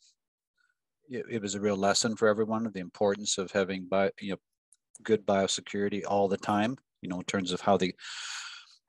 it, 1.09 1.25
it, 1.31 1.43
was 1.43 1.55
a 1.55 1.61
real 1.61 1.77
lesson 1.79 2.15
for 2.15 2.29
everyone 2.29 2.67
of 2.67 2.75
the 2.75 2.81
importance 2.81 3.39
of 3.39 3.51
having 3.53 3.87
bio, 3.89 4.11
you 4.21 4.33
know 4.33 4.39
good 5.03 5.27
biosecurity 5.27 6.03
all 6.07 6.29
the 6.29 6.37
time. 6.37 6.77
You 7.03 7.09
know 7.09 7.19
in 7.19 7.25
terms 7.25 7.53
of 7.53 7.61
how 7.61 7.77
they 7.77 7.93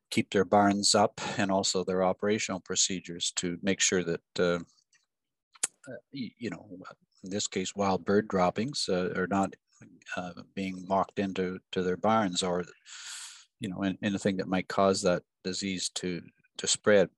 keep 0.09 0.29
their 0.29 0.45
barns 0.45 0.95
up 0.95 1.19
and 1.37 1.51
also 1.51 1.83
their 1.83 2.03
operational 2.03 2.61
procedures 2.61 3.31
to 3.35 3.57
make 3.61 3.81
sure 3.81 4.03
that 4.03 4.21
uh, 4.39 4.59
uh, 5.89 5.99
you 6.11 6.49
know 6.49 6.65
in 7.23 7.29
this 7.29 7.47
case, 7.47 7.75
wild 7.75 8.05
bird 8.05 8.27
droppings 8.27 8.87
uh, 8.89 9.13
are 9.15 9.27
not 9.27 9.53
uh, 10.15 10.31
being 10.55 10.85
mocked 10.87 11.19
into 11.19 11.59
to 11.71 11.83
their 11.83 11.97
barns 11.97 12.43
or, 12.43 12.63
you 13.59 13.69
know, 13.69 13.83
anything 14.01 14.37
that 14.37 14.47
might 14.47 14.67
cause 14.67 15.01
that 15.01 15.23
disease 15.43 15.89
to 15.95 16.21
to 16.57 16.67
spread. 16.67 17.09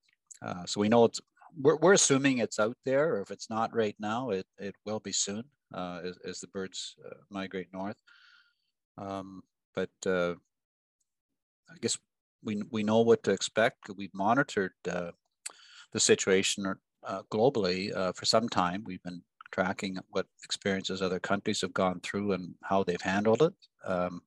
Uh, 0.42 0.66
so 0.66 0.82
we 0.82 0.90
know 0.90 1.06
it's 1.06 1.22
we're, 1.58 1.78
we're 1.78 1.94
assuming 1.94 2.38
it's 2.38 2.60
out 2.60 2.78
there, 2.86 3.16
or 3.16 3.22
if 3.22 3.32
it's 3.32 3.50
not 3.50 3.76
right 3.76 3.96
now, 4.00 4.30
it, 4.32 4.46
it 4.58 4.76
will 4.86 5.00
be 5.00 5.12
soon 5.12 5.44
uh, 5.74 6.02
as, 6.04 6.18
as 6.26 6.40
the 6.40 6.48
birds 6.48 6.96
migrate 7.30 7.68
north. 7.74 7.96
Um, 9.00 9.44
but 9.76 9.90
uh, 10.06 10.34
I 11.70 11.78
guess 11.82 11.98
we, 12.44 12.62
we 12.70 12.84
know 12.84 13.02
what 13.02 13.24
to 13.24 13.32
expect. 13.32 13.90
We've 13.96 14.14
monitored 14.14 14.74
the 14.84 15.14
situation 15.98 16.76
globally 17.32 18.16
for 18.16 18.26
some 18.26 18.50
time. 18.50 18.84
We've 18.86 19.04
been 19.04 19.24
tracking 19.52 19.98
what 20.10 20.28
experiences 20.44 21.02
other 21.02 21.20
countries 21.20 21.62
have 21.62 21.74
gone 21.74 22.00
through 22.02 22.34
and 22.34 22.56
how 22.64 22.84
they've 22.84 23.02
handled 23.02 23.42
it. 23.42 23.54
Um, 23.86 24.22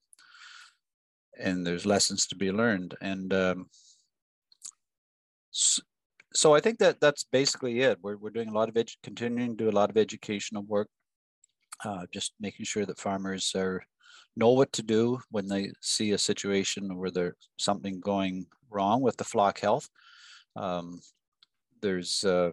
and 1.38 1.66
there's 1.66 1.86
lessons 1.86 2.26
to 2.26 2.36
be 2.36 2.52
learned. 2.52 2.94
And 3.00 3.32
um, 3.32 3.66
so, 5.50 5.82
so, 6.34 6.54
I 6.54 6.60
think 6.60 6.78
that 6.78 7.00
that's 7.00 7.24
basically 7.24 7.80
it. 7.80 7.98
We're, 8.02 8.16
we're 8.16 8.30
doing 8.30 8.48
a 8.48 8.54
lot 8.54 8.68
of 8.68 8.74
edu- 8.74 8.96
continuing 9.02 9.56
to 9.56 9.64
do 9.64 9.70
a 9.70 9.78
lot 9.78 9.90
of 9.90 9.96
educational 9.96 10.62
work, 10.62 10.88
uh, 11.84 12.06
just 12.12 12.32
making 12.40 12.64
sure 12.64 12.86
that 12.86 12.98
farmers 12.98 13.52
are 13.54 13.82
know 14.36 14.50
what 14.50 14.72
to 14.72 14.82
do 14.82 15.20
when 15.30 15.46
they 15.48 15.72
see 15.80 16.12
a 16.12 16.18
situation 16.18 16.96
where 16.96 17.10
there's 17.10 17.34
something 17.58 18.00
going 18.00 18.46
wrong 18.70 19.02
with 19.02 19.16
the 19.16 19.24
flock 19.24 19.60
health. 19.60 19.88
Um, 20.56 21.00
there's, 21.80 22.24
uh, 22.24 22.50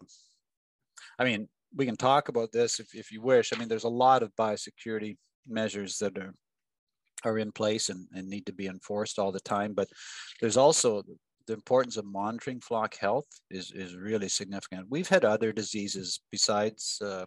I 1.18 1.24
mean, 1.24 1.48
we 1.76 1.86
can 1.86 1.96
talk 1.98 2.30
about 2.30 2.52
this 2.52 2.80
if, 2.80 2.94
if 2.96 3.12
you 3.12 3.22
wish. 3.22 3.54
I 3.54 3.58
mean, 3.58 3.68
there's 3.68 3.84
a 3.84 3.90
lot 3.90 4.24
of 4.24 4.36
biosecurity 4.36 5.18
measures 5.48 5.98
that 6.00 6.18
are 6.18 6.34
are 7.26 7.38
in 7.38 7.52
place 7.52 7.90
and, 7.90 8.08
and 8.14 8.30
need 8.30 8.46
to 8.46 8.54
be 8.54 8.68
enforced 8.68 9.20
all 9.20 9.32
the 9.32 9.40
time. 9.42 9.74
But 9.74 9.90
there's 10.40 10.58
also 10.58 11.04
the 11.48 11.54
importance 11.54 11.98
of 11.98 12.06
monitoring 12.06 12.62
flock 12.62 12.96
health 12.96 13.26
is, 13.50 13.72
is 13.72 13.96
really 13.96 14.30
significant. 14.30 14.88
We've 14.90 15.08
had 15.08 15.26
other 15.26 15.52
diseases 15.52 16.22
besides 16.32 17.02
uh, 17.04 17.26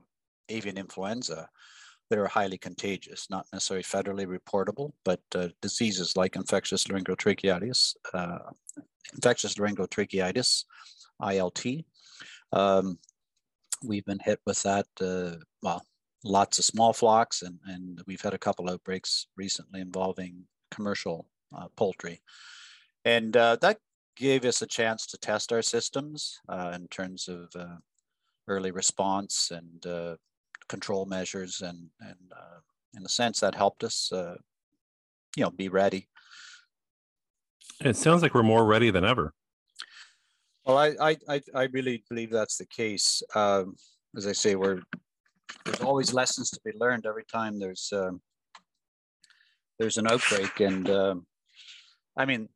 avian 0.48 0.78
influenza 0.78 1.48
that 2.12 2.18
are 2.18 2.28
highly 2.28 2.58
contagious, 2.58 3.30
not 3.30 3.46
necessarily 3.54 3.82
federally 3.82 4.26
reportable, 4.26 4.92
but 5.02 5.22
uh, 5.34 5.48
diseases 5.62 6.14
like 6.14 6.36
infectious 6.36 6.84
laryngotracheitis, 6.84 7.94
uh, 8.12 8.50
infectious 9.14 9.54
laryngotracheitis, 9.54 10.64
ILT, 11.22 11.86
um, 12.52 12.98
we've 13.82 14.04
been 14.04 14.18
hit 14.18 14.40
with 14.44 14.62
that. 14.62 14.86
Uh, 15.00 15.36
well, 15.62 15.86
lots 16.22 16.58
of 16.58 16.66
small 16.66 16.92
flocks, 16.92 17.40
and 17.40 17.58
and 17.66 18.02
we've 18.06 18.20
had 18.20 18.34
a 18.34 18.38
couple 18.38 18.68
outbreaks 18.68 19.28
recently 19.38 19.80
involving 19.80 20.44
commercial 20.70 21.26
uh, 21.56 21.68
poultry, 21.76 22.20
and 23.06 23.34
uh, 23.38 23.56
that 23.62 23.78
gave 24.16 24.44
us 24.44 24.60
a 24.60 24.66
chance 24.66 25.06
to 25.06 25.16
test 25.16 25.50
our 25.50 25.62
systems 25.62 26.40
uh, 26.50 26.72
in 26.74 26.86
terms 26.88 27.26
of 27.26 27.50
early 28.48 28.70
response 28.70 29.50
and 29.50 30.18
control 30.68 31.06
measures, 31.06 31.60
and 31.60 31.88
and 32.00 32.32
uh, 32.32 32.60
in 32.96 33.04
a 33.04 33.08
sense 33.08 33.40
that 33.40 33.54
helped 33.54 33.84
us, 33.84 34.10
uh, 34.12 34.36
you 35.36 35.44
know, 35.44 35.50
be 35.50 35.68
ready. 35.68 36.08
It 37.80 37.96
sounds 37.96 38.22
like 38.22 38.34
we're 38.34 38.42
more 38.42 38.64
ready 38.64 38.90
than 38.90 39.04
ever. 39.04 39.34
Well, 40.64 40.78
I 40.78 41.16
I 41.28 41.40
I 41.54 41.64
really 41.72 42.04
believe 42.08 42.30
that's 42.30 42.56
the 42.56 42.66
case. 42.66 43.22
Um, 43.34 43.76
as 44.16 44.26
I 44.26 44.32
say, 44.32 44.54
we're 44.54 44.80
there's 45.64 45.80
always 45.80 46.14
lessons 46.14 46.50
to 46.50 46.60
be 46.64 46.72
learned 46.78 47.06
every 47.06 47.24
time 47.24 47.58
there's 47.58 47.92
um, 47.92 48.20
there's 49.78 49.98
an 49.98 50.06
outbreak, 50.10 50.60
and 50.60 50.88
um, 50.90 51.26
I 52.16 52.24
mean, 52.24 52.48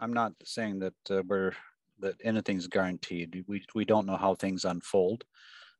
I'm 0.00 0.12
not 0.12 0.32
saying 0.44 0.80
that 0.80 0.94
uh, 1.10 1.22
we're 1.26 1.52
that 2.00 2.16
anything's 2.24 2.66
guaranteed. 2.66 3.44
We 3.46 3.64
we 3.74 3.84
don't 3.84 4.06
know 4.06 4.16
how 4.16 4.34
things 4.34 4.64
unfold, 4.64 5.24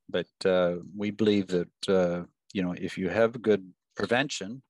but 0.09 0.27
uh, 0.45 0.77
we 0.97 1.11
believe 1.11 1.47
that 1.49 1.89
uh, 1.89 2.23
you 2.53 2.63
know 2.63 2.73
if 2.73 2.97
you 2.99 3.09
have 3.09 3.43
good 3.43 3.65
prevention, 3.97 4.63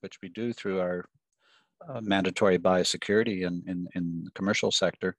which 0.00 0.18
we 0.22 0.28
do 0.28 0.52
through 0.52 0.80
our 0.80 1.04
uh, 1.88 2.00
mandatory 2.00 2.58
biosecurity 2.58 3.46
in, 3.46 3.62
in 3.66 3.88
in 3.94 4.24
the 4.24 4.30
commercial 4.32 4.70
sector, 4.70 5.16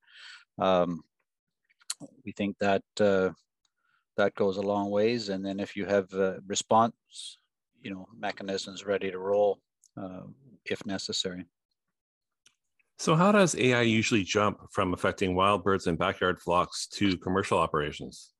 um, 0.59 1.01
we 2.25 2.31
think 2.31 2.57
that 2.59 2.83
uh, 2.99 3.29
that 4.17 4.35
goes 4.35 4.57
a 4.57 4.61
long 4.61 4.89
ways. 4.89 5.29
And 5.29 5.45
then 5.45 5.59
if 5.59 5.75
you 5.75 5.85
have 5.85 6.09
response, 6.47 7.37
you 7.81 7.91
know, 7.91 8.05
mechanisms 8.17 8.85
ready 8.85 9.11
to 9.11 9.19
roll 9.19 9.59
uh, 9.97 10.21
if 10.65 10.85
necessary. 10.85 11.45
So, 12.97 13.15
how 13.15 13.31
does 13.31 13.55
AI 13.55 13.81
usually 13.81 14.23
jump 14.23 14.59
from 14.71 14.93
affecting 14.93 15.33
wild 15.33 15.63
birds 15.63 15.87
and 15.87 15.97
backyard 15.97 16.41
flocks 16.41 16.87
to 16.95 17.17
commercial 17.17 17.57
operations? 17.57 18.33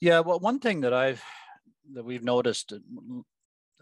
Yeah, 0.00 0.20
well, 0.20 0.38
one 0.40 0.58
thing 0.58 0.82
that 0.82 0.92
I've 0.92 1.22
that 1.94 2.04
we've 2.04 2.22
noticed 2.22 2.72
uh, 2.72 2.78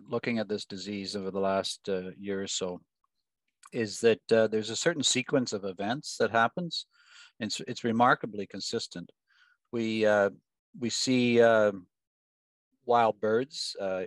looking 0.08 0.38
at 0.38 0.48
this 0.48 0.64
disease 0.64 1.16
over 1.16 1.30
the 1.30 1.40
last 1.40 1.88
uh, 1.88 2.10
year 2.18 2.42
or 2.42 2.46
so 2.46 2.80
is 3.72 3.98
that 4.00 4.20
uh, 4.32 4.46
there's 4.46 4.70
a 4.70 4.76
certain 4.76 5.02
sequence 5.02 5.52
of 5.52 5.64
events 5.64 6.16
that 6.18 6.30
happens, 6.30 6.86
and 7.40 7.48
it's, 7.48 7.60
it's 7.66 7.84
remarkably 7.84 8.46
consistent. 8.46 9.10
We 9.72 10.06
uh, 10.06 10.30
we 10.78 10.88
see 10.88 11.42
uh, 11.42 11.72
wild 12.86 13.20
birds, 13.20 13.74
uh, 13.80 14.04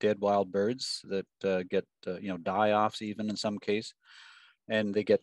dead 0.00 0.18
wild 0.20 0.50
birds 0.50 1.04
that 1.04 1.68
get 1.68 1.84
you 2.06 2.28
know 2.28 2.38
die 2.38 2.72
offs 2.72 3.02
even 3.02 3.28
in 3.28 3.36
some 3.36 3.58
case. 3.58 3.92
And 4.68 4.94
they 4.94 5.04
get 5.04 5.22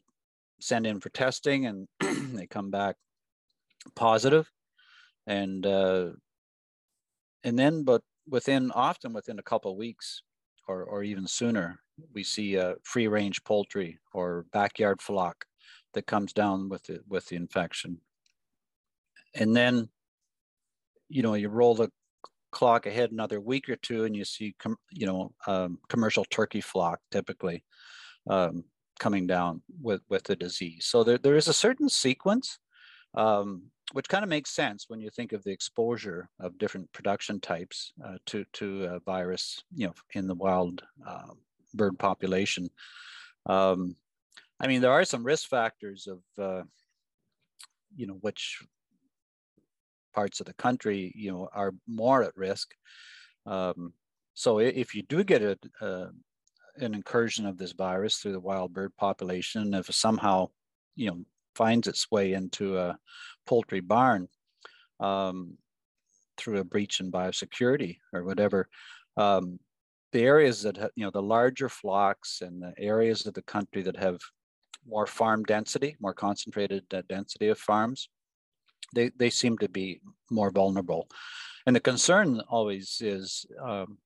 sent 0.59 0.85
in 0.85 0.99
for 1.01 1.09
testing 1.09 1.65
and 1.65 1.87
they 2.37 2.45
come 2.45 2.69
back 2.71 2.95
positive 3.95 4.49
and 5.27 5.65
uh, 5.65 6.09
and 7.43 7.57
then 7.57 7.83
but 7.83 8.01
within 8.27 8.71
often 8.71 9.13
within 9.13 9.39
a 9.39 9.43
couple 9.43 9.75
weeks 9.75 10.21
or, 10.67 10.83
or 10.83 11.03
even 11.03 11.27
sooner 11.27 11.79
we 12.13 12.23
see 12.23 12.55
a 12.55 12.75
free 12.83 13.07
range 13.07 13.43
poultry 13.43 13.99
or 14.13 14.45
backyard 14.53 15.01
flock 15.01 15.45
that 15.93 16.07
comes 16.07 16.33
down 16.33 16.69
with 16.69 16.83
the 16.83 16.99
with 17.07 17.27
the 17.27 17.35
infection 17.35 17.97
and 19.35 19.55
then 19.55 19.89
you 21.09 21.21
know 21.21 21.33
you 21.33 21.49
roll 21.49 21.75
the 21.75 21.89
clock 22.51 22.85
ahead 22.85 23.11
another 23.11 23.41
week 23.41 23.67
or 23.67 23.75
two 23.75 24.05
and 24.05 24.15
you 24.15 24.23
see 24.23 24.55
com, 24.59 24.77
you 24.91 25.05
know 25.05 25.33
um, 25.47 25.79
commercial 25.89 26.23
turkey 26.25 26.61
flock 26.61 26.99
typically 27.11 27.63
um, 28.29 28.63
coming 28.99 29.27
down 29.27 29.61
with, 29.81 30.01
with 30.09 30.23
the 30.23 30.35
disease. 30.35 30.85
So 30.85 31.03
there, 31.03 31.17
there 31.17 31.35
is 31.35 31.47
a 31.47 31.53
certain 31.53 31.89
sequence, 31.89 32.59
um, 33.15 33.63
which 33.93 34.09
kind 34.09 34.23
of 34.23 34.29
makes 34.29 34.49
sense 34.49 34.85
when 34.87 34.99
you 34.99 35.09
think 35.11 35.33
of 35.33 35.43
the 35.43 35.51
exposure 35.51 36.27
of 36.39 36.57
different 36.57 36.91
production 36.93 37.39
types 37.39 37.93
uh, 38.03 38.17
to, 38.25 38.43
to 38.51 38.85
a 38.85 38.99
virus, 38.99 39.63
you 39.73 39.85
know, 39.85 39.93
in 40.15 40.27
the 40.27 40.33
wild 40.33 40.81
uh, 41.07 41.27
bird 41.75 41.97
population. 41.99 42.67
Um, 43.45 43.95
I 44.59 44.65
mean, 44.65 44.81
there 44.81 44.91
are 44.91 45.05
some 45.05 45.23
risk 45.23 45.47
factors 45.47 46.07
of, 46.07 46.43
uh, 46.43 46.63
you 47.95 48.07
know, 48.07 48.17
which 48.21 48.63
parts 50.15 50.39
of 50.39 50.47
the 50.47 50.53
country, 50.55 51.13
you 51.15 51.31
know, 51.31 51.47
are 51.53 51.73
more 51.87 52.23
at 52.23 52.35
risk. 52.35 52.73
Um, 53.45 53.93
so 54.33 54.57
if 54.57 54.95
you 54.95 55.03
do 55.03 55.23
get 55.23 55.43
a, 55.43 55.57
a, 55.81 56.07
an 56.77 56.95
incursion 56.95 57.45
of 57.45 57.59
this 57.59 57.73
virus 57.73 58.17
through 58.17 58.31
the 58.31 58.39
wild 58.39 58.73
bird 58.73 58.95
population, 58.97 59.75
if 59.75 59.93
somehow, 59.93 60.49
you 60.95 61.11
know, 61.11 61.19
finds 61.55 61.87
its 61.87 62.09
way 62.09 62.33
into 62.33 62.77
a 62.77 62.97
poultry 63.45 63.79
barn 63.79 64.27
um, 64.99 65.57
through 66.37 66.59
a 66.59 66.63
breach 66.63 66.99
in 66.99 67.11
biosecurity 67.11 67.97
or 68.11 68.23
whatever, 68.23 68.67
um, 69.17 69.59
the 70.11 70.23
areas 70.23 70.61
that 70.61 70.77
have, 70.77 70.91
you 70.95 71.03
know, 71.03 71.11
the 71.11 71.21
larger 71.21 71.69
flocks 71.69 72.41
and 72.41 72.61
the 72.61 72.73
areas 72.77 73.25
of 73.25 73.33
the 73.33 73.41
country 73.41 73.81
that 73.81 73.97
have 73.97 74.19
more 74.87 75.07
farm 75.07 75.43
density, 75.43 75.95
more 75.99 76.13
concentrated 76.13 76.83
uh, 76.93 77.01
density 77.09 77.47
of 77.47 77.57
farms, 77.57 78.09
they, 78.93 79.09
they 79.17 79.29
seem 79.29 79.57
to 79.57 79.69
be 79.69 80.01
more 80.29 80.51
vulnerable. 80.51 81.07
And 81.65 81.75
the 81.75 81.79
concern 81.79 82.41
always 82.49 83.01
is 83.01 83.45
um, 83.61 83.97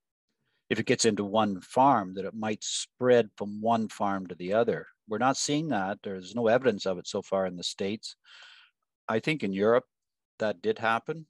if 0.70 0.80
it 0.80 0.86
gets 0.86 1.06
into 1.06 1.24
one 1.24 1.62
farm, 1.62 2.14
that 2.16 2.26
it 2.26 2.34
might 2.34 2.64
spread 2.64 3.30
from 3.36 3.62
one 3.62 3.88
farm 3.88 4.28
to 4.28 4.36
the 4.36 4.54
other. 4.54 4.88
We're 5.08 5.18
not 5.18 5.38
seeing 5.38 5.70
that. 5.70 6.00
There's 6.04 6.36
no 6.36 6.48
evidence 6.48 6.86
of 6.86 6.98
it 6.98 7.08
so 7.08 7.22
far 7.22 7.46
in 7.46 7.56
the 7.56 7.64
States. 7.64 8.16
I 9.10 9.20
think 9.20 9.44
in 9.44 9.54
Europe 9.54 9.86
that 10.40 10.62
did 10.62 10.80
happen 10.80 11.26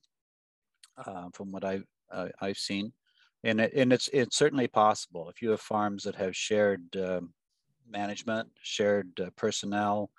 uh, 0.97 1.29
from 1.33 1.51
what 1.51 1.63
I've, 1.63 1.85
uh, 2.11 2.29
I've 2.41 2.57
seen. 2.57 2.93
And, 3.43 3.61
it, 3.61 3.73
and 3.73 3.93
it's, 3.93 4.09
it's 4.13 4.37
certainly 4.37 4.67
possible. 4.67 5.29
If 5.29 5.41
you 5.41 5.51
have 5.51 5.61
farms 5.61 6.03
that 6.03 6.15
have 6.15 6.35
shared 6.35 6.83
uh, 6.95 7.21
management, 7.89 8.49
shared 8.61 9.11
uh, 9.19 9.29
personnel, 9.35 10.09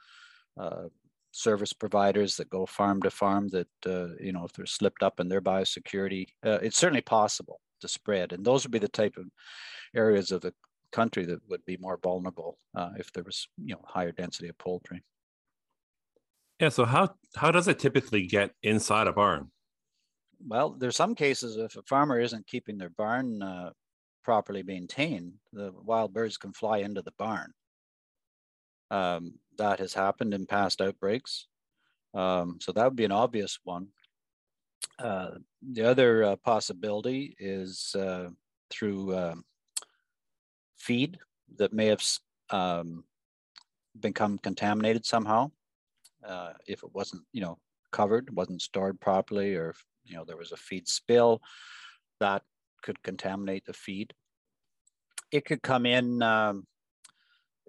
uh, 0.59 0.85
service 1.33 1.73
providers 1.73 2.37
that 2.37 2.49
go 2.49 2.65
farm 2.67 3.03
to 3.03 3.11
farm 3.11 3.49
that, 3.49 3.69
uh, 3.87 4.09
you 4.21 4.33
know, 4.33 4.45
if 4.45 4.53
they're 4.53 4.67
slipped 4.67 5.03
up 5.03 5.21
in 5.21 5.29
their 5.29 5.43
biosecurity, 5.43 6.27
it's 6.43 6.79
certainly 6.79 7.03
possible 7.03 7.61
to 7.81 7.89
spread. 7.89 8.33
And 8.33 8.45
those 8.45 8.65
would 8.65 8.73
be 8.73 8.79
the 8.79 8.89
type 8.89 9.17
of 9.17 9.27
areas 9.95 10.33
of 10.33 10.41
the 10.41 10.55
country 10.91 11.25
that 11.27 11.41
would 11.49 11.65
be 11.65 11.77
more 11.77 11.99
vulnerable 12.03 12.59
uh, 12.75 12.91
if 12.99 13.13
there 13.13 13.25
was, 13.25 13.47
you 13.63 13.75
know, 13.75 13.83
higher 13.85 14.13
density 14.13 14.49
of 14.49 14.59
poultry. 14.59 15.03
Yeah. 16.61 16.71
So 16.71 16.85
how 16.85 17.15
how 17.37 17.51
does 17.51 17.69
it 17.69 17.79
typically 17.79 18.27
get 18.27 18.53
inside 18.63 19.07
a 19.07 19.13
barn? 19.13 19.51
Well, 20.47 20.71
there's 20.71 20.97
some 20.97 21.15
cases 21.15 21.57
if 21.57 21.77
a 21.77 21.83
farmer 21.83 22.21
isn't 22.21 22.47
keeping 22.47 22.79
their 22.79 22.91
barn 22.91 23.43
uh, 23.43 23.71
properly 24.23 24.63
maintained, 24.63 25.35
the 25.53 25.73
wild 25.73 26.13
birds 26.13 26.37
can 26.37 26.53
fly 26.53 26.79
into 26.79 27.03
the 27.03 27.13
barn. 27.19 27.53
Um, 28.91 29.35
that 29.59 29.81
has 29.81 29.93
happened 29.93 30.35
in 30.35 30.47
past 30.47 30.81
outbreaks. 30.81 31.47
Um, 32.15 32.59
so 32.61 32.73
that 32.73 32.85
would 32.85 32.97
be 32.97 33.05
an 33.05 33.13
obvious 33.13 33.59
one. 33.65 33.89
Uh, 34.99 35.33
the 35.63 35.85
other 35.85 36.25
uh, 36.25 36.37
possibility 36.37 37.37
is 37.39 37.95
uh, 37.95 38.31
through 38.71 39.17
um, 39.17 39.45
feed 40.79 41.19
that 41.57 41.73
may 41.73 41.87
have 41.87 42.03
um, 42.51 43.05
become 44.01 44.39
contaminated 44.39 45.05
somehow. 45.05 45.51
Uh, 46.27 46.53
if 46.67 46.83
it 46.83 46.95
wasn't, 46.95 47.23
you 47.33 47.41
know, 47.41 47.59
covered, 47.93 48.35
wasn't 48.35 48.63
stored 48.63 49.01
properly, 49.01 49.55
or 49.55 49.71
if, 49.71 49.85
you 50.05 50.17
know 50.17 50.25
there 50.25 50.37
was 50.37 50.53
a 50.53 50.57
feed 50.57 50.89
spill, 50.89 51.41
that 52.21 52.43
could 52.83 53.03
contaminate 53.03 53.65
the 53.65 53.73
feed. 53.73 54.13
It 55.31 55.45
could 55.45 55.63
come 55.63 55.87
in 55.87 56.23
um, 56.23 56.67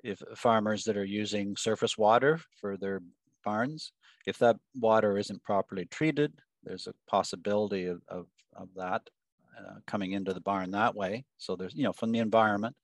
if 0.04 0.22
farmers 0.36 0.84
that 0.86 0.98
are 0.98 1.06
using 1.06 1.56
surface 1.58 1.98
water 1.98 2.40
for 2.60 2.78
their 2.78 3.02
barns, 3.44 3.92
if 4.26 4.38
that 4.40 4.58
water 4.76 5.18
isn't 5.18 5.44
properly 5.44 5.86
treated, 5.86 6.34
there's 6.64 6.88
a 6.88 6.94
possibility 7.08 7.86
of, 7.86 8.02
of, 8.08 8.28
of 8.56 8.70
that 8.76 9.02
uh, 9.58 9.76
coming 9.88 10.14
into 10.14 10.34
the 10.34 10.42
barn 10.42 10.72
that 10.72 10.96
way. 10.96 11.26
So 11.38 11.56
there's, 11.56 11.76
you 11.76 11.84
know, 11.84 11.94
from 11.94 12.12
the 12.12 12.20
environment. 12.20 12.76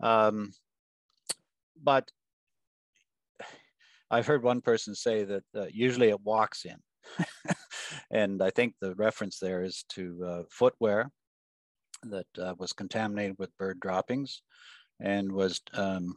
Um, 0.00 0.52
but 1.82 2.10
I've 4.10 4.26
heard 4.26 4.42
one 4.42 4.60
person 4.60 4.94
say 4.94 5.24
that 5.24 5.44
uh, 5.56 5.66
usually 5.70 6.08
it 6.08 6.20
walks 6.22 6.64
in. 6.64 6.76
and 8.10 8.42
I 8.42 8.50
think 8.50 8.74
the 8.80 8.94
reference 8.94 9.38
there 9.38 9.62
is 9.62 9.84
to 9.90 10.24
uh, 10.24 10.42
footwear 10.50 11.10
that 12.04 12.26
uh, 12.38 12.54
was 12.58 12.72
contaminated 12.72 13.36
with 13.38 13.56
bird 13.56 13.78
droppings 13.80 14.42
and 15.00 15.30
was, 15.30 15.60
um, 15.74 16.16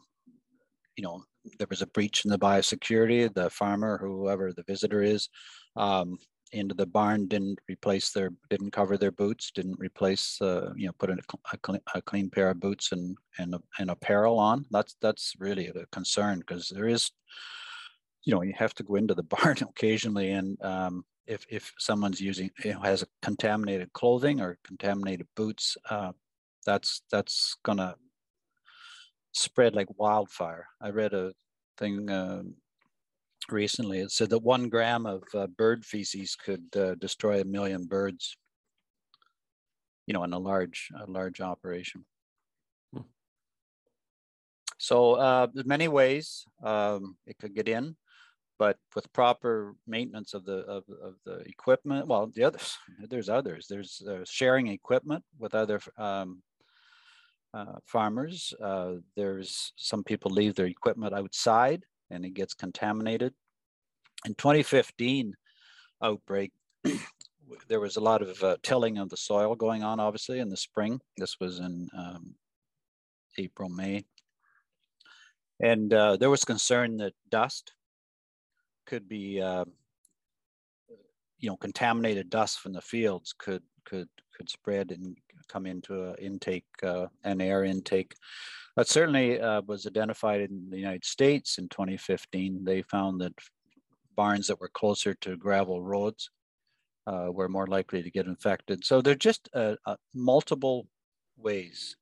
you 0.97 1.03
know, 1.03 1.23
there 1.59 1.67
was 1.69 1.81
a 1.81 1.87
breach 1.87 2.25
in 2.25 2.31
the 2.31 2.39
biosecurity. 2.39 3.33
The 3.33 3.49
farmer, 3.49 3.97
whoever 3.97 4.53
the 4.53 4.63
visitor 4.63 5.01
is, 5.01 5.29
um, 5.75 6.17
into 6.53 6.75
the 6.75 6.85
barn 6.85 7.27
didn't 7.27 7.59
replace 7.67 8.11
their 8.11 8.29
didn't 8.49 8.71
cover 8.71 8.95
their 8.95 9.11
boots 9.11 9.51
didn't 9.53 9.79
replace 9.79 10.39
uh, 10.41 10.71
you 10.75 10.85
know 10.85 10.93
put 10.99 11.09
a, 11.09 11.17
a, 11.51 11.57
clean, 11.57 11.79
a 11.95 12.01
clean 12.01 12.29
pair 12.29 12.49
of 12.49 12.59
boots 12.59 12.91
and 12.91 13.17
and, 13.39 13.55
and 13.79 13.89
apparel 13.89 14.39
on 14.39 14.65
that's 14.71 14.95
that's 15.01 15.33
really 15.39 15.67
a 15.67 15.85
concern 15.87 16.39
because 16.39 16.69
there 16.69 16.87
is 16.87 17.11
you 18.25 18.33
know, 18.33 18.41
you 18.41 18.53
have 18.55 18.73
to 18.75 18.83
go 18.83 18.95
into 18.95 19.13
the 19.13 19.23
barn 19.35 19.57
occasionally, 19.61 20.31
and 20.31 20.61
um, 20.63 21.05
if 21.27 21.45
if 21.49 21.73
someone's 21.77 22.21
using 22.21 22.49
you 22.63 22.73
know, 22.73 22.81
has 22.81 23.03
contaminated 23.21 23.91
clothing 23.93 24.41
or 24.41 24.57
contaminated 24.65 25.27
boots, 25.35 25.77
uh, 25.89 26.11
that's 26.65 27.01
that's 27.11 27.55
gonna 27.63 27.95
spread 29.33 29.75
like 29.75 29.87
wildfire. 29.97 30.67
I 30.81 30.89
read 30.89 31.13
a 31.13 31.33
thing 31.77 32.09
uh, 32.09 32.43
recently. 33.49 33.99
It 33.99 34.11
said 34.11 34.29
that 34.29 34.39
one 34.39 34.69
gram 34.69 35.05
of 35.05 35.23
uh, 35.33 35.47
bird 35.47 35.85
feces 35.85 36.35
could 36.35 36.63
uh, 36.75 36.95
destroy 36.95 37.41
a 37.41 37.45
million 37.45 37.85
birds. 37.85 38.37
You 40.07 40.13
know, 40.13 40.23
in 40.23 40.33
a 40.33 40.39
large 40.39 40.89
a 40.99 41.09
large 41.09 41.39
operation. 41.39 42.05
Hmm. 42.93 43.01
So 44.77 45.13
uh, 45.13 45.47
there's 45.53 45.65
many 45.65 45.87
ways 45.87 46.45
um, 46.61 47.15
it 47.25 47.37
could 47.37 47.55
get 47.55 47.69
in 47.69 47.95
but 48.59 48.77
with 48.95 49.11
proper 49.13 49.75
maintenance 49.87 50.33
of 50.33 50.45
the 50.45 50.59
of, 50.65 50.83
of 51.01 51.15
the 51.25 51.37
equipment 51.39 52.07
well 52.07 52.27
the 52.27 52.43
others 52.43 52.77
there's 53.09 53.29
others. 53.29 53.67
There's 53.69 54.01
uh, 54.07 54.23
sharing 54.25 54.67
equipment 54.67 55.23
with 55.39 55.55
other 55.55 55.79
um, 55.97 56.41
uh, 57.53 57.77
farmers. 57.85 58.53
Uh, 58.61 58.95
there's 59.15 59.73
some 59.75 60.03
people 60.03 60.31
leave 60.31 60.55
their 60.55 60.65
equipment 60.65 61.13
outside 61.13 61.83
and 62.09 62.25
it 62.25 62.33
gets 62.33 62.53
contaminated. 62.53 63.33
In 64.25 64.33
2015 64.35 65.33
outbreak 66.01 66.51
there 67.67 67.79
was 67.79 67.97
a 67.97 68.01
lot 68.01 68.21
of 68.21 68.41
uh, 68.43 68.57
tilling 68.63 68.97
of 68.97 69.09
the 69.09 69.17
soil 69.17 69.55
going 69.55 69.83
on 69.83 69.99
obviously 69.99 70.39
in 70.39 70.49
the 70.49 70.57
spring. 70.57 70.99
This 71.17 71.39
was 71.39 71.59
in 71.59 71.89
um, 71.97 72.35
april 73.37 73.69
may. 73.69 74.05
And 75.59 75.93
uh, 75.93 76.17
there 76.17 76.29
was 76.29 76.43
concern 76.43 76.97
that 76.97 77.13
dust 77.29 77.73
could 78.85 79.07
be, 79.07 79.41
uh, 79.41 79.65
you 81.39 81.49
know, 81.49 81.57
contaminated 81.57 82.29
dust 82.29 82.59
from 82.59 82.73
the 82.73 82.81
fields 82.81 83.33
could 83.37 83.63
could 83.85 84.07
could 84.35 84.49
spread 84.49 84.91
and 84.91 85.17
come 85.47 85.65
into 85.65 86.05
an 86.05 86.15
intake, 86.15 86.65
uh, 86.83 87.07
an 87.23 87.41
air 87.41 87.63
intake. 87.63 88.13
That 88.75 88.87
certainly 88.87 89.39
uh, 89.39 89.61
was 89.67 89.85
identified 89.85 90.41
in 90.41 90.69
the 90.69 90.79
United 90.79 91.05
States 91.05 91.57
in 91.57 91.69
2015. 91.69 92.63
They 92.63 92.81
found 92.81 93.21
that 93.21 93.33
barns 94.15 94.47
that 94.47 94.59
were 94.59 94.69
closer 94.69 95.13
to 95.15 95.37
gravel 95.37 95.81
roads 95.81 96.29
uh, 97.05 97.27
were 97.31 97.49
more 97.49 97.67
likely 97.67 98.01
to 98.01 98.09
get 98.09 98.25
infected. 98.25 98.83
So 98.85 99.01
they're 99.01 99.15
just 99.15 99.49
uh, 99.53 99.75
uh, 99.85 99.97
multiple 100.13 100.87
ways. 101.37 101.95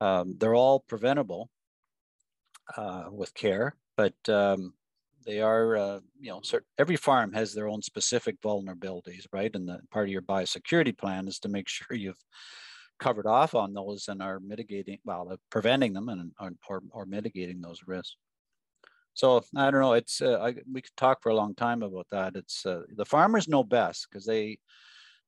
Um, 0.00 0.36
they're 0.38 0.54
all 0.54 0.80
preventable 0.80 1.50
uh, 2.76 3.04
with 3.10 3.34
care, 3.34 3.74
but 3.96 4.14
um, 4.28 4.74
they 5.28 5.42
are, 5.42 5.76
uh, 5.76 6.00
you 6.18 6.30
know, 6.30 6.40
every 6.78 6.96
farm 6.96 7.34
has 7.34 7.52
their 7.52 7.68
own 7.68 7.82
specific 7.82 8.40
vulnerabilities, 8.40 9.26
right? 9.30 9.54
And 9.54 9.68
the 9.68 9.78
part 9.90 10.06
of 10.06 10.10
your 10.10 10.22
biosecurity 10.22 10.96
plan 10.96 11.28
is 11.28 11.38
to 11.40 11.50
make 11.50 11.68
sure 11.68 11.94
you've 11.94 12.24
covered 12.98 13.26
off 13.26 13.54
on 13.54 13.74
those 13.74 14.08
and 14.08 14.22
are 14.22 14.40
mitigating, 14.40 14.98
well, 15.04 15.28
uh, 15.30 15.36
preventing 15.50 15.92
them 15.92 16.08
and 16.08 16.32
or, 16.40 16.82
or 16.92 17.04
mitigating 17.04 17.60
those 17.60 17.82
risks. 17.86 18.16
So 19.12 19.44
I 19.54 19.70
don't 19.70 19.82
know. 19.82 19.92
It's 19.92 20.22
uh, 20.22 20.38
I, 20.40 20.54
we 20.72 20.80
could 20.80 20.96
talk 20.96 21.20
for 21.22 21.28
a 21.28 21.34
long 21.34 21.54
time 21.54 21.82
about 21.82 22.06
that. 22.10 22.34
It's 22.34 22.64
uh, 22.64 22.84
the 22.96 23.04
farmers 23.04 23.48
know 23.48 23.64
best 23.64 24.06
because 24.08 24.24
they 24.24 24.58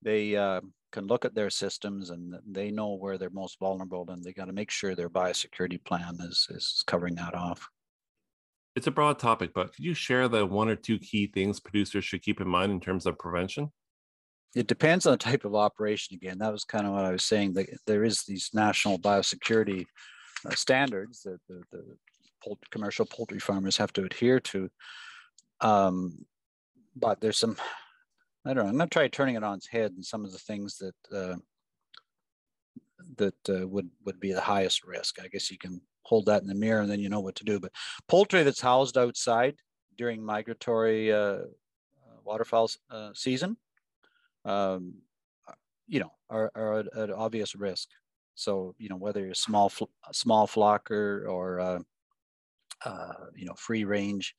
they 0.01 0.35
uh, 0.35 0.63
can 0.93 1.09
look 1.09 1.27
at 1.27 1.35
their 1.35 1.51
systems 1.51 2.09
and 2.09 2.37
they 2.49 2.71
know 2.71 2.95
where 2.95 3.19
they're 3.19 3.31
most 3.31 3.59
vulnerable, 3.59 4.09
and 4.09 4.25
they 4.25 4.33
got 4.33 4.47
to 4.47 4.53
make 4.53 4.71
sure 4.71 4.95
their 4.95 5.11
biosecurity 5.11 5.85
plan 5.85 6.17
is 6.21 6.47
is 6.51 6.83
covering 6.87 7.17
that 7.17 7.35
off. 7.35 7.69
It's 8.81 8.87
a 8.87 8.90
broad 8.90 9.19
topic, 9.19 9.51
but 9.55 9.75
could 9.75 9.85
you 9.85 9.93
share 9.93 10.27
the 10.27 10.47
one 10.47 10.71
or 10.71 10.75
two 10.75 10.99
key 10.99 11.27
things 11.27 11.61
producers 11.61 12.03
should 12.03 12.23
keep 12.23 12.40
in 12.40 12.49
mind 12.49 12.73
in 12.73 12.81
terms 12.81 13.05
of 13.05 13.19
prevention? 13.19 13.71
It 14.55 14.69
depends 14.69 15.05
on 15.05 15.12
the 15.12 15.19
type 15.19 15.45
of 15.45 15.55
operation. 15.55 16.14
Again, 16.14 16.38
that 16.38 16.51
was 16.51 16.64
kind 16.64 16.87
of 16.87 16.95
what 16.95 17.05
I 17.05 17.11
was 17.12 17.23
saying. 17.23 17.53
That 17.53 17.66
there 17.87 18.05
is 18.05 18.23
these 18.23 18.49
national 18.55 18.99
biosecurity 18.99 19.85
uh, 20.47 20.55
standards 20.55 21.21
that 21.25 21.40
the, 21.47 21.62
the 21.71 22.57
commercial 22.71 23.05
poultry 23.05 23.38
farmers 23.38 23.77
have 23.77 23.93
to 23.93 24.05
adhere 24.05 24.40
to. 24.40 24.71
Um, 25.61 26.25
but 26.97 27.21
there's 27.21 27.37
some, 27.37 27.57
I 28.47 28.55
don't 28.55 28.64
know. 28.64 28.71
I'm 28.71 28.79
going 28.79 28.88
to 28.88 28.95
try 28.95 29.09
turning 29.09 29.35
it 29.35 29.45
on 29.45 29.59
its 29.59 29.69
head 29.69 29.93
and 29.93 30.03
some 30.03 30.25
of 30.25 30.33
the 30.33 30.38
things 30.38 30.79
that 30.79 31.14
uh, 31.14 31.37
that 33.19 33.35
uh, 33.51 33.69
would 33.69 33.90
would 34.07 34.21
be 34.21 34.33
the 34.33 34.40
highest 34.40 34.87
risk. 34.87 35.21
I 35.23 35.29
guess 35.29 35.51
you 35.51 35.59
can 35.59 35.83
hold 36.11 36.27
that 36.27 36.42
in 36.42 36.49
the 36.49 36.55
mirror 36.55 36.83
and 36.83 36.90
then 36.90 37.01
you 37.01 37.09
know 37.09 37.20
what 37.20 37.37
to 37.37 37.44
do. 37.44 37.61
But 37.61 37.73
poultry 38.09 38.42
that's 38.42 38.61
housed 38.61 38.99
outside 38.99 39.55
during 39.96 40.23
migratory 40.23 41.12
uh, 41.12 41.16
uh 41.16 42.18
waterfowl 42.25 42.68
uh, 42.90 43.11
season, 43.14 43.57
um, 44.44 44.94
you 45.87 46.01
know, 46.01 46.12
are, 46.29 46.51
are 46.55 46.81
at, 46.81 46.96
at, 46.96 47.11
obvious 47.11 47.55
risk. 47.55 47.88
So, 48.35 48.75
you 48.79 48.88
know, 48.88 48.96
whether 48.96 49.25
you're 49.25 49.35
small, 49.35 49.73
small 50.12 50.46
flocker 50.49 51.29
or, 51.29 51.61
uh, 51.61 51.79
uh, 52.85 53.27
you 53.37 53.46
know, 53.46 53.55
free 53.57 53.85
range, 53.85 54.35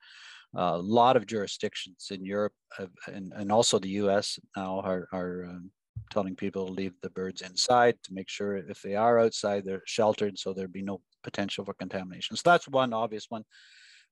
a 0.56 0.78
lot 0.78 1.16
of 1.16 1.28
jurisdictions 1.28 2.10
in 2.12 2.26
Europe 2.26 2.54
have, 2.78 2.92
and, 3.08 3.32
and 3.36 3.52
also 3.52 3.80
the 3.80 3.96
US 4.04 4.40
now 4.58 4.80
are, 4.82 5.08
are 5.14 5.46
um, 5.46 5.72
telling 6.12 6.36
people 6.36 6.66
to 6.66 6.74
leave 6.74 6.94
the 7.02 7.10
birds 7.12 7.42
inside 7.42 7.96
to 8.04 8.14
make 8.14 8.30
sure 8.30 8.58
if 8.58 8.82
they 8.82 8.96
are 8.96 9.20
outside, 9.20 9.64
they're 9.64 9.84
sheltered 9.86 10.38
so 10.38 10.54
there'd 10.54 10.74
be 10.74 10.82
no 10.82 11.00
potential 11.24 11.66
for 11.66 11.74
contamination. 11.74 12.36
So 12.36 12.44
that's 12.46 12.68
one 12.68 12.94
obvious 12.94 13.28
one. 13.30 13.44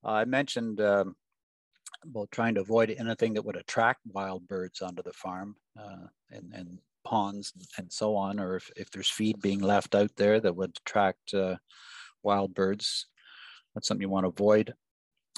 Uh, 0.04 0.12
I 0.12 0.26
mentioned 0.26 0.82
um, 0.82 1.16
about 2.04 2.32
trying 2.32 2.56
to 2.56 2.62
avoid 2.62 2.96
anything 2.98 3.34
that 3.34 3.46
would 3.46 3.58
attract 3.58 4.02
wild 4.06 4.48
birds 4.48 4.82
onto 4.82 5.04
the 5.04 5.14
farm 5.14 5.56
uh, 5.80 6.08
and, 6.32 6.54
and 6.54 6.80
ponds 7.04 7.54
and 7.78 7.92
so 7.92 8.16
on, 8.16 8.40
or 8.40 8.56
if, 8.56 8.70
if 8.76 8.92
there's 8.92 9.10
feed 9.10 9.42
being 9.42 9.60
left 9.60 9.96
out 9.96 10.12
there 10.16 10.40
that 10.40 10.56
would 10.56 10.78
attract 10.86 11.34
uh, 11.34 11.56
wild 12.24 12.54
birds. 12.54 13.08
That's 13.74 13.88
something 13.88 14.02
you 14.02 14.10
want 14.10 14.26
to 14.26 14.30
avoid. 14.30 14.74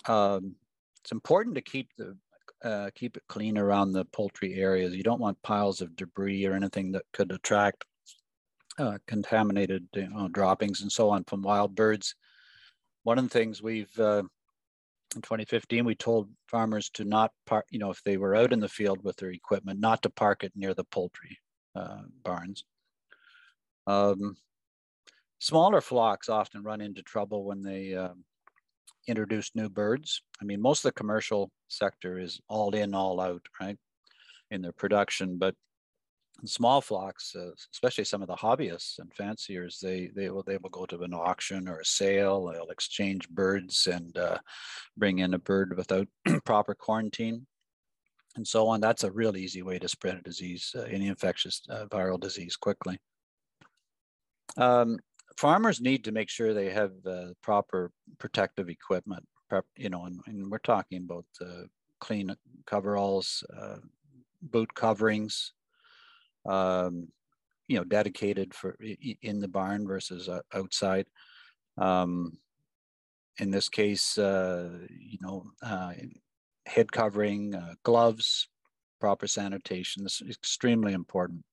Um, 0.08 0.56
it's 1.02 1.12
important 1.12 1.56
to 1.56 1.62
keep 1.62 1.90
the 1.98 2.18
uh, 2.64 2.92
keep 2.94 3.18
it 3.18 3.24
clean 3.28 3.58
around 3.58 3.92
the 3.92 4.06
poultry 4.06 4.54
areas. 4.54 4.96
You 4.96 5.02
don't 5.02 5.20
want 5.20 5.42
piles 5.42 5.82
of 5.82 5.96
debris 5.96 6.46
or 6.46 6.54
anything 6.54 6.92
that 6.92 7.06
could 7.12 7.32
attract 7.32 7.86
uh, 8.82 8.98
contaminated 9.08 9.88
you 9.94 10.10
know, 10.10 10.28
droppings 10.28 10.82
and 10.82 10.92
so 10.92 11.10
on 11.10 11.24
from 11.26 11.42
wild 11.42 11.76
birds. 11.76 12.16
One 13.04 13.18
of 13.18 13.24
the 13.24 13.30
things 13.30 13.62
we've 13.62 13.98
uh, 14.00 14.24
in 15.16 15.22
2015 15.22 15.86
we 15.86 15.96
told 15.96 16.30
farmers 16.48 16.90
to 16.92 17.04
not 17.04 17.32
park, 17.46 17.66
you 17.70 17.80
know, 17.80 17.92
if 17.92 18.04
they 18.04 18.18
were 18.18 18.36
out 18.36 18.54
in 18.54 18.60
the 18.60 18.68
field 18.68 19.04
with 19.04 19.18
their 19.18 19.32
equipment, 19.32 19.80
not 19.80 20.02
to 20.04 20.10
park 20.10 20.44
it 20.44 20.54
near 20.56 20.74
the 20.74 20.84
poultry 20.86 21.38
uh, 21.76 22.02
barns. 22.24 22.64
Um, 23.88 24.36
smaller 25.40 25.82
flocks 25.82 26.30
often 26.30 26.64
run 26.64 26.82
into 26.82 27.04
trouble 27.04 27.44
when 27.44 27.62
they 27.62 27.94
um, 27.94 28.24
introduce 29.08 29.52
new 29.56 29.70
birds. 29.70 30.22
I 30.42 30.46
mean, 30.46 30.62
most 30.62 30.80
of 30.80 30.90
the 30.90 31.00
commercial 31.00 31.52
sector 31.68 32.20
is 32.20 32.40
all 32.48 32.74
in, 32.74 32.96
all 32.96 33.20
out, 33.20 33.46
right, 33.60 33.78
in 34.50 34.62
their 34.62 34.74
production. 34.74 35.38
But 35.38 35.56
small 36.46 36.82
flocks, 36.82 37.36
uh, 37.36 37.52
especially 37.74 38.04
some 38.04 38.22
of 38.22 38.28
the 38.28 38.36
hobbyists 38.36 39.00
and 39.00 39.14
fanciers, 39.14 39.80
they 39.82 40.12
they 40.16 40.30
will 40.30 40.44
they 40.44 40.58
will 40.58 40.70
go 40.70 40.86
to 40.86 41.02
an 41.02 41.14
auction 41.14 41.68
or 41.68 41.80
a 41.80 41.86
sale. 41.86 42.46
They'll 42.46 42.70
exchange 42.70 43.30
birds 43.30 43.88
and 43.88 44.18
uh, 44.18 44.38
bring 44.98 45.20
in 45.20 45.34
a 45.34 45.40
bird 45.40 45.76
without 45.78 46.08
proper 46.46 46.74
quarantine, 46.74 47.46
and 48.36 48.48
so 48.48 48.68
on. 48.68 48.82
That's 48.82 49.04
a 49.04 49.12
real 49.12 49.38
easy 49.38 49.62
way 49.62 49.80
to 49.80 49.88
spread 49.88 50.16
a 50.16 50.22
disease, 50.22 50.74
uh, 50.76 50.82
any 50.84 51.08
infectious 51.08 51.62
uh, 51.70 51.86
viral 51.86 52.20
disease, 52.20 52.56
quickly. 52.56 52.98
Um, 54.58 55.00
farmers 55.38 55.80
need 55.80 56.04
to 56.06 56.12
make 56.12 56.30
sure 56.30 56.54
they 56.54 56.72
have 56.72 56.92
uh, 57.06 57.28
proper 57.42 57.92
protective 58.20 58.70
equipment. 58.70 59.26
Prep, 59.50 59.66
you 59.76 59.90
know, 59.90 60.06
and, 60.06 60.20
and 60.28 60.50
we're 60.50 60.60
talking 60.60 61.04
about 61.04 61.26
uh, 61.42 61.66
clean 62.00 62.34
coveralls, 62.66 63.44
boot 64.42 64.74
coverings, 64.74 65.54
um, 66.46 67.08
you 67.68 67.78
know, 67.78 67.84
dedicated 67.84 68.54
for 68.54 68.78
in 69.22 69.40
the 69.40 69.48
barn 69.48 69.88
versus 69.88 70.28
uh, 70.28 70.42
outside. 70.54 71.06
Um, 71.78 72.38
in 73.40 73.50
this 73.50 73.70
case, 73.70 74.18
uh, 74.18 74.70
you 74.90 75.18
know, 75.22 75.46
uh, 75.64 75.94
head 76.66 76.92
covering, 76.92 77.56
uh, 77.56 77.74
gloves, 77.84 78.48
proper 79.00 79.28
sanitation 79.28 80.06
is 80.06 80.22
extremely 80.30 80.94
important. 80.94 81.44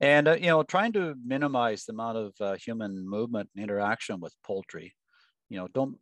And, 0.00 0.28
uh, 0.28 0.36
you 0.36 0.48
know, 0.48 0.62
trying 0.62 0.92
to 0.94 1.14
minimize 1.24 1.84
the 1.84 1.92
amount 1.92 2.18
of 2.18 2.34
uh, 2.40 2.54
human 2.56 3.08
movement 3.08 3.48
and 3.54 3.62
interaction 3.62 4.20
with 4.20 4.34
poultry. 4.44 4.94
You 5.48 5.58
know, 5.58 5.68
don't 5.72 5.96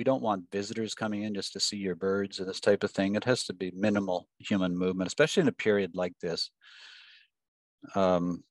we 0.00 0.04
don't 0.04 0.22
want 0.22 0.50
visitors 0.50 0.94
coming 0.94 1.24
in 1.24 1.34
just 1.34 1.52
to 1.52 1.60
see 1.60 1.76
your 1.76 1.94
birds 1.94 2.38
and 2.38 2.48
this 2.48 2.58
type 2.58 2.82
of 2.82 2.90
thing. 2.90 3.16
It 3.16 3.24
has 3.24 3.44
to 3.44 3.52
be 3.52 3.70
minimal 3.76 4.28
human 4.38 4.74
movement, 4.74 5.08
especially 5.08 5.42
in 5.42 5.48
a 5.48 5.52
period 5.52 5.90
like 5.92 6.14
this. 6.22 6.50
Um, 7.94 8.42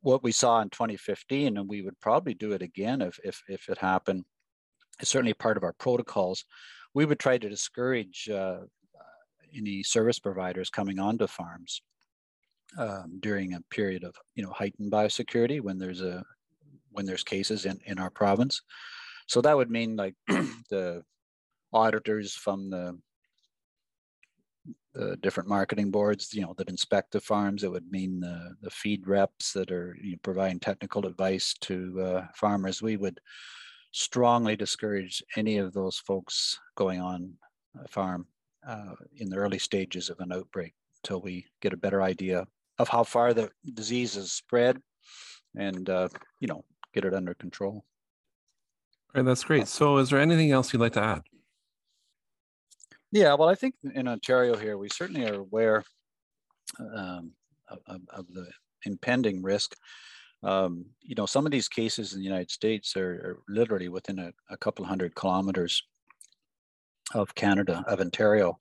what 0.00 0.24
we 0.24 0.32
saw 0.32 0.60
in 0.60 0.70
2015, 0.70 1.58
and 1.58 1.68
we 1.68 1.82
would 1.82 2.00
probably 2.00 2.34
do 2.34 2.54
it 2.54 2.62
again 2.62 3.02
if, 3.02 3.20
if, 3.22 3.40
if 3.46 3.68
it 3.68 3.78
happened, 3.78 4.24
is 5.00 5.08
certainly 5.08 5.32
part 5.32 5.56
of 5.56 5.62
our 5.62 5.74
protocols, 5.74 6.44
we 6.92 7.04
would 7.04 7.20
try 7.20 7.38
to 7.38 7.48
discourage 7.48 8.28
uh, 8.28 8.62
any 9.56 9.84
service 9.84 10.18
providers 10.18 10.70
coming 10.70 10.98
onto 10.98 11.28
farms 11.28 11.82
um, 12.76 13.18
during 13.20 13.54
a 13.54 13.62
period 13.70 14.02
of 14.02 14.16
you 14.34 14.42
know 14.42 14.50
heightened 14.50 14.90
biosecurity 14.90 15.60
when 15.60 15.78
there's 15.78 16.02
a 16.02 16.24
when 16.90 17.06
there's 17.06 17.22
cases 17.22 17.64
in, 17.64 17.78
in 17.86 18.00
our 18.00 18.10
province. 18.10 18.60
So 19.28 19.40
that 19.42 19.56
would 19.56 19.70
mean 19.70 19.94
like 19.96 20.14
the 20.26 21.04
auditors 21.72 22.34
from 22.34 22.70
the 22.70 22.98
the 24.94 25.16
different 25.18 25.48
marketing 25.48 25.90
boards, 25.90 26.34
you 26.34 26.42
know, 26.42 26.54
that 26.58 26.68
inspect 26.68 27.12
the 27.12 27.20
farms. 27.20 27.62
It 27.62 27.70
would 27.70 27.90
mean 27.90 28.20
the, 28.20 28.56
the 28.62 28.70
feed 28.70 29.06
reps 29.06 29.52
that 29.52 29.70
are 29.70 29.96
you 30.02 30.12
know, 30.12 30.18
providing 30.22 30.58
technical 30.58 31.06
advice 31.06 31.54
to 31.60 32.00
uh, 32.00 32.26
farmers. 32.34 32.82
We 32.82 32.96
would 32.96 33.20
strongly 33.92 34.56
discourage 34.56 35.22
any 35.36 35.58
of 35.58 35.72
those 35.72 35.98
folks 35.98 36.58
going 36.74 37.00
on 37.00 37.34
a 37.84 37.86
farm 37.86 38.26
uh, 38.66 38.94
in 39.16 39.28
the 39.28 39.36
early 39.36 39.58
stages 39.58 40.10
of 40.10 40.18
an 40.20 40.32
outbreak 40.32 40.74
until 41.04 41.20
we 41.20 41.46
get 41.60 41.72
a 41.72 41.76
better 41.76 42.02
idea 42.02 42.44
of 42.78 42.88
how 42.88 43.04
far 43.04 43.32
the 43.34 43.50
disease 43.74 44.16
is 44.16 44.32
spread 44.32 44.80
and, 45.56 45.88
uh, 45.90 46.08
you 46.40 46.48
know, 46.48 46.64
get 46.92 47.04
it 47.04 47.14
under 47.14 47.34
control. 47.34 47.84
All 49.14 49.22
right, 49.22 49.26
that's 49.26 49.44
great. 49.44 49.68
So 49.68 49.96
is 49.98 50.10
there 50.10 50.20
anything 50.20 50.50
else 50.50 50.72
you'd 50.72 50.80
like 50.80 50.92
to 50.92 51.02
add? 51.02 51.22
Yeah, 53.10 53.34
well, 53.34 53.48
I 53.48 53.54
think 53.54 53.74
in 53.94 54.06
Ontario 54.06 54.54
here, 54.54 54.76
we 54.76 54.88
certainly 54.90 55.26
are 55.26 55.40
aware 55.40 55.82
um, 56.78 57.32
of, 57.68 58.00
of, 58.10 58.26
the 58.34 58.46
impending 58.84 59.42
risk. 59.42 59.74
Um, 60.42 60.84
you 61.00 61.14
know, 61.14 61.24
some 61.24 61.46
of 61.46 61.52
these 61.52 61.68
cases 61.68 62.12
in 62.12 62.18
the 62.18 62.24
United 62.24 62.50
States 62.50 62.96
are, 62.96 63.10
are 63.10 63.38
literally 63.48 63.88
within 63.88 64.18
a, 64.18 64.32
a, 64.50 64.58
couple 64.58 64.84
hundred 64.84 65.14
kilometers 65.14 65.82
of 67.14 67.34
Canada, 67.34 67.82
of 67.88 68.00
Ontario. 68.00 68.58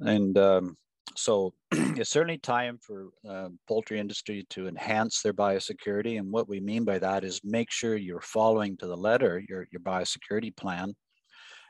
And 0.00 0.36
um, 0.36 0.76
so 1.16 1.54
it's 1.72 2.10
certainly 2.10 2.38
time 2.38 2.78
for 2.80 3.08
uh, 3.28 3.48
poultry 3.66 3.98
industry 3.98 4.46
to 4.50 4.68
enhance 4.68 5.22
their 5.22 5.34
biosecurity. 5.34 6.18
And 6.18 6.30
what 6.30 6.48
we 6.48 6.60
mean 6.60 6.84
by 6.84 6.98
that 6.98 7.24
is 7.24 7.40
make 7.44 7.70
sure 7.70 7.96
you're 7.96 8.20
following 8.20 8.76
to 8.78 8.86
the 8.86 8.96
letter 8.96 9.42
your, 9.48 9.66
your 9.70 9.80
biosecurity 9.80 10.56
plan 10.56 10.94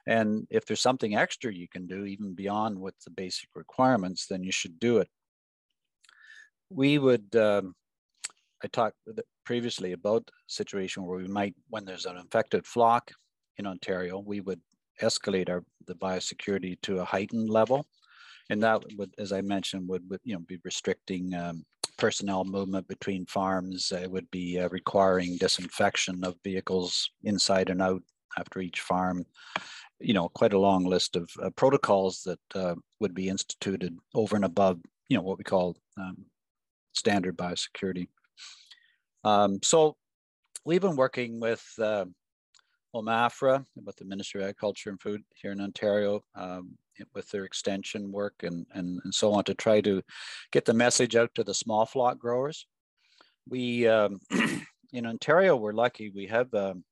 and 0.08 0.46
if 0.48 0.64
there's 0.64 0.80
something 0.80 1.16
extra 1.16 1.52
you 1.52 1.68
can 1.68 1.86
do, 1.86 2.06
even 2.06 2.34
beyond 2.34 2.78
what 2.78 2.94
the 3.04 3.10
basic 3.10 3.50
requirements, 3.54 4.26
then 4.26 4.42
you 4.42 4.50
should 4.50 4.80
do 4.80 4.98
it. 4.98 5.08
We 6.70 6.98
would, 6.98 7.36
um, 7.36 7.74
I 8.64 8.68
talked 8.68 8.96
previously 9.44 9.92
about 9.92 10.22
a 10.26 10.32
situation 10.50 11.04
where 11.04 11.18
we 11.18 11.28
might, 11.28 11.54
when 11.68 11.84
there's 11.84 12.06
an 12.06 12.16
infected 12.16 12.66
flock 12.66 13.10
in 13.58 13.66
Ontario, 13.66 14.18
we 14.18 14.40
would 14.40 14.62
escalate 15.02 15.50
our 15.50 15.62
the 15.86 15.94
biosecurity 15.94 16.80
to 16.82 17.00
a 17.00 17.04
heightened 17.04 17.50
level. 17.50 17.86
And 18.50 18.62
that 18.62 18.82
would, 18.96 19.14
as 19.18 19.32
I 19.32 19.40
mentioned, 19.40 19.88
would, 19.88 20.08
would 20.08 20.20
you 20.24 20.34
know, 20.34 20.40
be 20.40 20.58
restricting 20.64 21.34
um, 21.34 21.64
personnel 21.96 22.44
movement 22.44 22.88
between 22.88 23.26
farms. 23.26 23.92
It 23.92 24.10
would 24.10 24.30
be 24.30 24.58
uh, 24.58 24.68
requiring 24.70 25.36
disinfection 25.36 26.24
of 26.24 26.36
vehicles 26.44 27.10
inside 27.24 27.70
and 27.70 27.82
out 27.82 28.02
after 28.38 28.60
each 28.60 28.80
farm 28.80 29.24
you 30.00 30.14
know, 30.14 30.28
quite 30.28 30.52
a 30.52 30.58
long 30.58 30.84
list 30.84 31.16
of 31.16 31.30
uh, 31.42 31.50
protocols 31.50 32.22
that 32.22 32.38
uh, 32.54 32.74
would 33.00 33.14
be 33.14 33.28
instituted 33.28 33.96
over 34.14 34.36
and 34.36 34.44
above, 34.44 34.80
you 35.08 35.16
know, 35.16 35.22
what 35.22 35.38
we 35.38 35.44
call 35.44 35.76
um, 35.96 36.24
standard 36.92 37.36
biosecurity. 37.36 38.08
Um, 39.24 39.58
so 39.62 39.96
we've 40.64 40.80
been 40.80 40.96
working 40.96 41.40
with 41.40 41.64
uh, 41.80 42.04
OMAFRA, 42.94 43.64
with 43.84 43.96
the 43.96 44.04
Ministry 44.04 44.42
of 44.42 44.48
Agriculture 44.48 44.90
and 44.90 45.00
Food 45.00 45.22
here 45.34 45.52
in 45.52 45.60
Ontario, 45.60 46.22
um, 46.34 46.76
with 47.14 47.28
their 47.30 47.44
extension 47.44 48.12
work 48.12 48.34
and, 48.42 48.66
and, 48.74 49.00
and 49.04 49.14
so 49.14 49.32
on 49.32 49.44
to 49.44 49.54
try 49.54 49.80
to 49.80 50.02
get 50.52 50.64
the 50.64 50.74
message 50.74 51.16
out 51.16 51.34
to 51.34 51.44
the 51.44 51.54
small 51.54 51.86
flock 51.86 52.18
growers. 52.18 52.66
We, 53.48 53.86
um, 53.86 54.20
in 54.92 55.06
Ontario, 55.06 55.56
we're 55.56 55.72
lucky, 55.72 56.10
we 56.10 56.26
have, 56.26 56.52
um, 56.54 56.84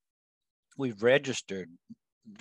we've 0.77 1.03
registered 1.03 1.71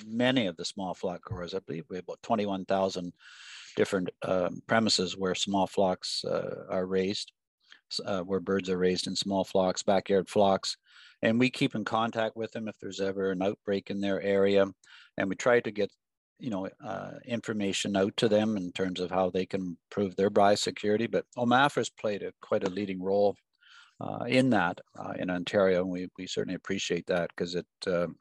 many 0.06 0.48
of 0.48 0.58
the 0.58 0.66
small 0.66 0.94
flock 0.94 1.22
growers. 1.24 1.54
I 1.54 1.60
believe 1.60 1.86
we 1.90 1.98
have 1.98 2.06
about 2.06 2.22
21,000 2.24 3.14
different 3.76 4.10
um, 4.24 4.62
premises 4.68 5.18
where 5.18 5.36
small 5.36 5.68
flocks 5.68 6.24
uh, 6.26 6.66
are 6.70 6.86
raised, 6.86 7.32
uh, 8.06 8.22
where 8.22 8.40
birds 8.40 8.70
are 8.70 8.78
raised 8.78 9.08
in 9.08 9.16
small 9.16 9.44
flocks, 9.44 9.84
backyard 9.84 10.30
flocks. 10.30 10.78
And 11.22 11.40
we 11.40 11.50
keep 11.50 11.76
in 11.76 11.86
contact 11.86 12.36
with 12.36 12.52
them 12.52 12.68
if 12.68 12.78
there's 12.80 13.02
ever 13.02 13.32
an 13.32 13.42
outbreak 13.42 13.90
in 13.90 14.02
their 14.02 14.22
area. 14.22 14.66
And 15.18 15.30
we 15.30 15.36
try 15.36 15.60
to 15.60 15.72
get 15.72 15.92
you 16.40 16.50
know, 16.50 16.68
uh, 16.86 17.12
information 17.26 17.96
out 17.96 18.16
to 18.18 18.28
them 18.28 18.58
in 18.58 18.72
terms 18.72 19.00
of 19.00 19.10
how 19.10 19.30
they 19.30 19.46
can 19.46 19.78
improve 19.90 20.16
their 20.16 20.30
biosecurity. 20.30 21.10
But 21.10 21.26
OMAFRA 21.38 21.76
has 21.76 21.90
played 21.90 22.24
a, 22.24 22.34
quite 22.42 22.64
a 22.64 22.70
leading 22.70 23.02
role 23.02 23.36
uh, 24.02 24.26
in 24.28 24.50
that 24.50 24.80
uh, 24.98 25.14
in 25.18 25.30
Ontario, 25.30 25.82
and 25.82 25.90
we, 25.90 26.10
we 26.18 26.28
certainly 26.28 26.56
appreciate 26.56 27.08
that 27.08 27.30
because 27.30 27.56
it 27.56 27.68
um, 27.88 28.18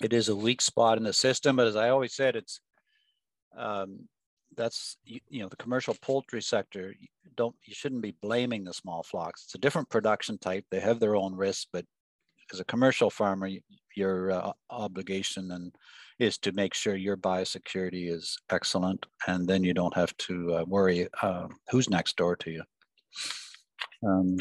it 0.00 0.12
is 0.12 0.28
a 0.28 0.36
weak 0.36 0.60
spot 0.60 0.98
in 0.98 1.04
the 1.04 1.12
system, 1.12 1.56
but 1.56 1.66
as 1.66 1.76
I 1.76 1.90
always 1.90 2.14
said, 2.14 2.34
it's 2.34 2.60
um, 3.56 4.08
that's 4.56 4.96
you, 5.04 5.20
you, 5.28 5.42
know 5.42 5.48
the 5.48 5.56
commercial 5.56 5.94
poultry 6.02 6.42
sector. 6.42 6.94
You 6.98 7.08
don't 7.36 7.54
you 7.64 7.74
shouldn't 7.74 8.02
be 8.02 8.16
blaming 8.22 8.64
the 8.64 8.74
small 8.74 9.02
flocks. 9.02 9.44
It's 9.44 9.54
a 9.54 9.58
different 9.58 9.90
production 9.90 10.38
type. 10.38 10.64
They 10.70 10.80
have 10.80 10.98
their 10.98 11.16
own 11.16 11.34
risks, 11.36 11.66
but 11.72 11.84
as 12.52 12.60
a 12.60 12.64
commercial 12.64 13.10
farmer, 13.10 13.48
your 13.94 14.32
uh, 14.32 14.52
obligation 14.70 15.52
and 15.52 15.72
is 16.22 16.38
to 16.38 16.52
make 16.52 16.74
sure 16.74 16.96
your 16.96 17.16
biosecurity 17.16 18.10
is 18.10 18.38
excellent, 18.50 19.06
and 19.26 19.48
then 19.48 19.64
you 19.64 19.74
don't 19.74 19.94
have 19.94 20.16
to 20.18 20.54
uh, 20.54 20.64
worry 20.66 21.08
uh, 21.22 21.48
who's 21.70 21.90
next 21.90 22.16
door 22.16 22.36
to 22.36 22.50
you. 22.50 22.62
Um, 24.06 24.36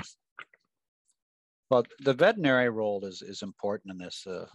well, 1.70 1.86
the 2.00 2.14
veterinary 2.14 2.70
role 2.70 3.06
is 3.06 3.22
is 3.22 3.42
important 3.42 3.92
in 3.92 3.98
this. 3.98 4.26
Uh, 4.28 4.46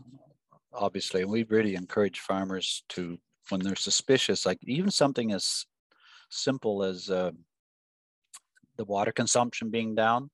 obviously, 0.74 1.22
and 1.22 1.30
we 1.30 1.44
really 1.44 1.74
encourage 1.74 2.20
farmers 2.20 2.84
to, 2.90 3.18
when 3.48 3.60
they're 3.60 3.76
suspicious, 3.76 4.44
like 4.44 4.58
even 4.64 4.90
something 4.90 5.32
as 5.32 5.66
simple 6.30 6.82
as 6.82 7.10
uh, 7.10 7.30
the 8.76 8.84
water 8.84 9.12
consumption 9.12 9.70
being 9.70 9.94
down, 9.94 10.30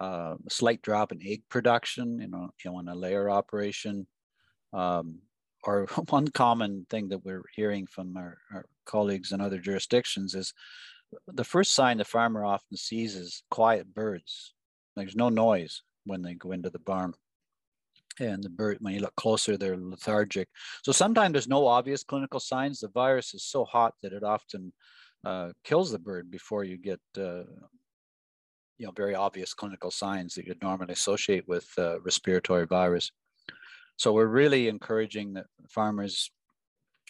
uh, 0.00 0.34
a 0.46 0.50
slight 0.50 0.82
drop 0.82 1.12
in 1.12 1.20
egg 1.24 1.42
production, 1.48 2.18
you 2.20 2.28
know, 2.28 2.48
you 2.64 2.70
know, 2.70 2.78
in 2.80 2.88
a 2.88 2.94
layer 2.94 3.30
operation, 3.30 4.06
um, 4.72 5.18
or 5.66 5.86
one 6.10 6.28
common 6.28 6.86
thing 6.90 7.08
that 7.08 7.24
we're 7.24 7.44
hearing 7.54 7.86
from 7.86 8.16
our, 8.16 8.38
our, 8.52 8.66
colleagues 8.86 9.32
in 9.32 9.40
other 9.40 9.58
jurisdictions 9.58 10.34
is 10.34 10.52
the 11.26 11.42
first 11.42 11.72
sign 11.72 11.96
the 11.96 12.04
farmer 12.04 12.44
often 12.44 12.76
sees 12.76 13.14
is 13.14 13.42
quiet 13.50 13.94
birds. 13.94 14.52
There's 14.94 15.16
no 15.16 15.30
noise 15.30 15.82
when 16.04 16.20
they 16.20 16.34
go 16.34 16.52
into 16.52 16.68
the 16.68 16.78
barn 16.78 17.14
and 18.20 18.42
the 18.42 18.50
bird, 18.50 18.78
when 18.80 18.94
you 18.94 19.00
look 19.00 19.16
closer, 19.16 19.56
they're 19.56 19.76
lethargic. 19.76 20.48
So 20.84 20.92
sometimes 20.92 21.32
there's 21.32 21.48
no 21.48 21.66
obvious 21.66 22.04
clinical 22.04 22.40
signs. 22.40 22.80
The 22.80 22.88
virus 22.88 23.34
is 23.34 23.44
so 23.44 23.64
hot 23.64 23.94
that 24.02 24.12
it 24.12 24.22
often 24.22 24.72
uh, 25.24 25.50
kills 25.64 25.90
the 25.90 25.98
bird 25.98 26.30
before 26.30 26.64
you 26.64 26.76
get, 26.76 27.00
uh, 27.18 27.44
you 28.78 28.86
know, 28.86 28.92
very 28.94 29.14
obvious 29.14 29.54
clinical 29.54 29.90
signs 29.90 30.34
that 30.34 30.46
you'd 30.46 30.62
normally 30.62 30.92
associate 30.92 31.46
with 31.48 31.68
uh, 31.78 32.00
respiratory 32.02 32.66
virus. 32.66 33.10
So 33.96 34.12
we're 34.12 34.26
really 34.26 34.68
encouraging 34.68 35.34
that 35.34 35.46
farmers 35.68 36.30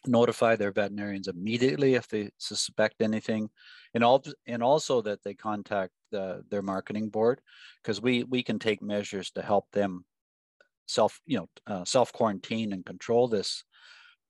notify 0.07 0.57
their 0.57 0.73
veterinarians 0.73 1.29
immediately 1.29 1.95
if 1.95 2.09
they 2.09 2.31
suspect 2.39 3.01
anything, 3.01 3.49
and 3.95 4.05
all 4.05 4.23
and 4.47 4.63
also 4.63 5.01
that 5.03 5.23
they 5.23 5.35
contact 5.35 5.93
their 6.13 6.63
marketing 6.63 7.09
board 7.09 7.41
because 7.83 8.01
we 8.01 8.25
we 8.25 8.43
can 8.43 8.59
take 8.59 8.83
measures 8.83 9.31
to 9.33 9.43
help 9.43 9.67
them 9.73 10.05
self, 10.87 11.21
you 11.27 11.39
know, 11.39 11.49
uh, 11.67 11.85
self 11.85 12.13
quarantine 12.13 12.73
and 12.73 12.85
control 12.85 13.29
this, 13.29 13.65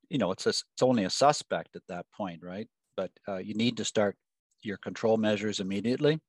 you 0.09 0.19
know, 0.19 0.31
it's 0.31 0.47
a, 0.47 0.51
it's 0.51 0.83
only 0.83 1.05
a 1.05 1.11
suspect 1.11 1.77
at 1.77 1.83
that 1.89 2.07
point, 2.17 2.41
right? 2.43 2.69
But 2.97 3.11
uh, 3.29 3.39
you 3.39 3.55
need 3.55 3.77
to 3.79 3.85
start 3.85 4.17
your 4.63 4.79
control 4.79 5.17
measures 5.17 5.61
immediately, 5.61 6.21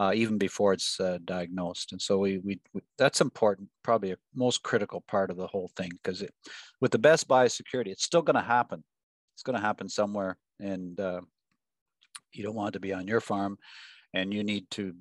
uh, 0.00 0.12
even 0.14 0.38
before 0.38 0.72
it's 0.72 0.98
uh, 1.00 1.18
diagnosed. 1.24 1.92
And 1.92 2.00
so 2.00 2.18
we, 2.18 2.38
we, 2.38 2.60
we, 2.72 2.80
that's 2.98 3.20
important, 3.20 3.68
probably 3.82 4.12
a 4.12 4.16
most 4.34 4.62
critical 4.62 5.02
part 5.02 5.30
of 5.30 5.36
the 5.36 5.46
whole 5.46 5.70
thing, 5.76 5.90
because 6.02 6.24
with 6.80 6.90
the 6.90 6.98
best 6.98 7.28
biosecurity, 7.28 7.88
it's 7.88 8.04
still 8.04 8.22
going 8.22 8.36
to 8.36 8.42
happen. 8.42 8.82
It's 9.34 9.42
going 9.42 9.58
to 9.58 9.64
happen 9.64 9.88
somewhere, 9.88 10.36
and 10.60 10.98
uh, 10.98 11.20
you 12.32 12.42
don't 12.42 12.54
want 12.54 12.70
it 12.70 12.72
to 12.72 12.80
be 12.80 12.92
on 12.92 13.06
your 13.06 13.20
farm, 13.20 13.58
and 14.12 14.32
you 14.32 14.44
need 14.44 14.70
to 14.72 14.94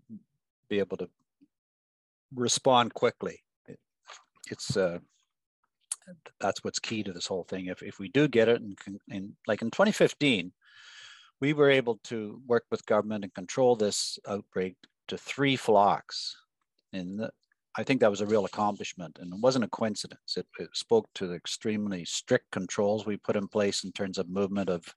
be 0.69 0.79
able 0.79 0.97
to 0.97 1.09
respond 2.33 2.93
quickly 2.93 3.41
it's 4.51 4.77
uh, 4.77 4.99
that's 6.39 6.63
what's 6.63 6.79
key 6.79 7.03
to 7.03 7.13
this 7.13 7.27
whole 7.27 7.43
thing. 7.43 7.67
If, 7.67 7.81
if 7.81 7.99
we 7.99 8.09
do 8.09 8.27
get 8.27 8.49
it, 8.49 8.61
and, 8.61 8.77
in 9.09 9.33
like 9.47 9.61
in 9.61 9.71
2015, 9.71 10.51
we 11.41 11.53
were 11.53 11.69
able 11.69 11.99
to 12.05 12.39
work 12.47 12.65
with 12.71 12.85
government 12.85 13.23
and 13.23 13.33
control 13.33 13.75
this 13.75 14.17
outbreak 14.27 14.75
to 15.07 15.17
three 15.17 15.55
flocks 15.55 16.37
the 16.93 17.31
I 17.77 17.83
think 17.83 18.01
that 18.01 18.09
was 18.09 18.19
a 18.19 18.25
real 18.25 18.43
accomplishment 18.43 19.17
and 19.21 19.33
it 19.33 19.39
wasn't 19.39 19.63
a 19.63 19.69
coincidence. 19.69 20.35
It, 20.35 20.45
it, 20.59 20.69
spoke 20.73 21.07
to 21.15 21.27
the 21.27 21.35
extremely 21.35 22.03
strict 22.03 22.51
controls 22.51 23.05
we 23.05 23.15
put 23.15 23.37
in 23.37 23.47
place 23.47 23.85
in 23.85 23.93
terms 23.93 24.17
of 24.17 24.29
movement 24.29 24.69
of 24.69 24.93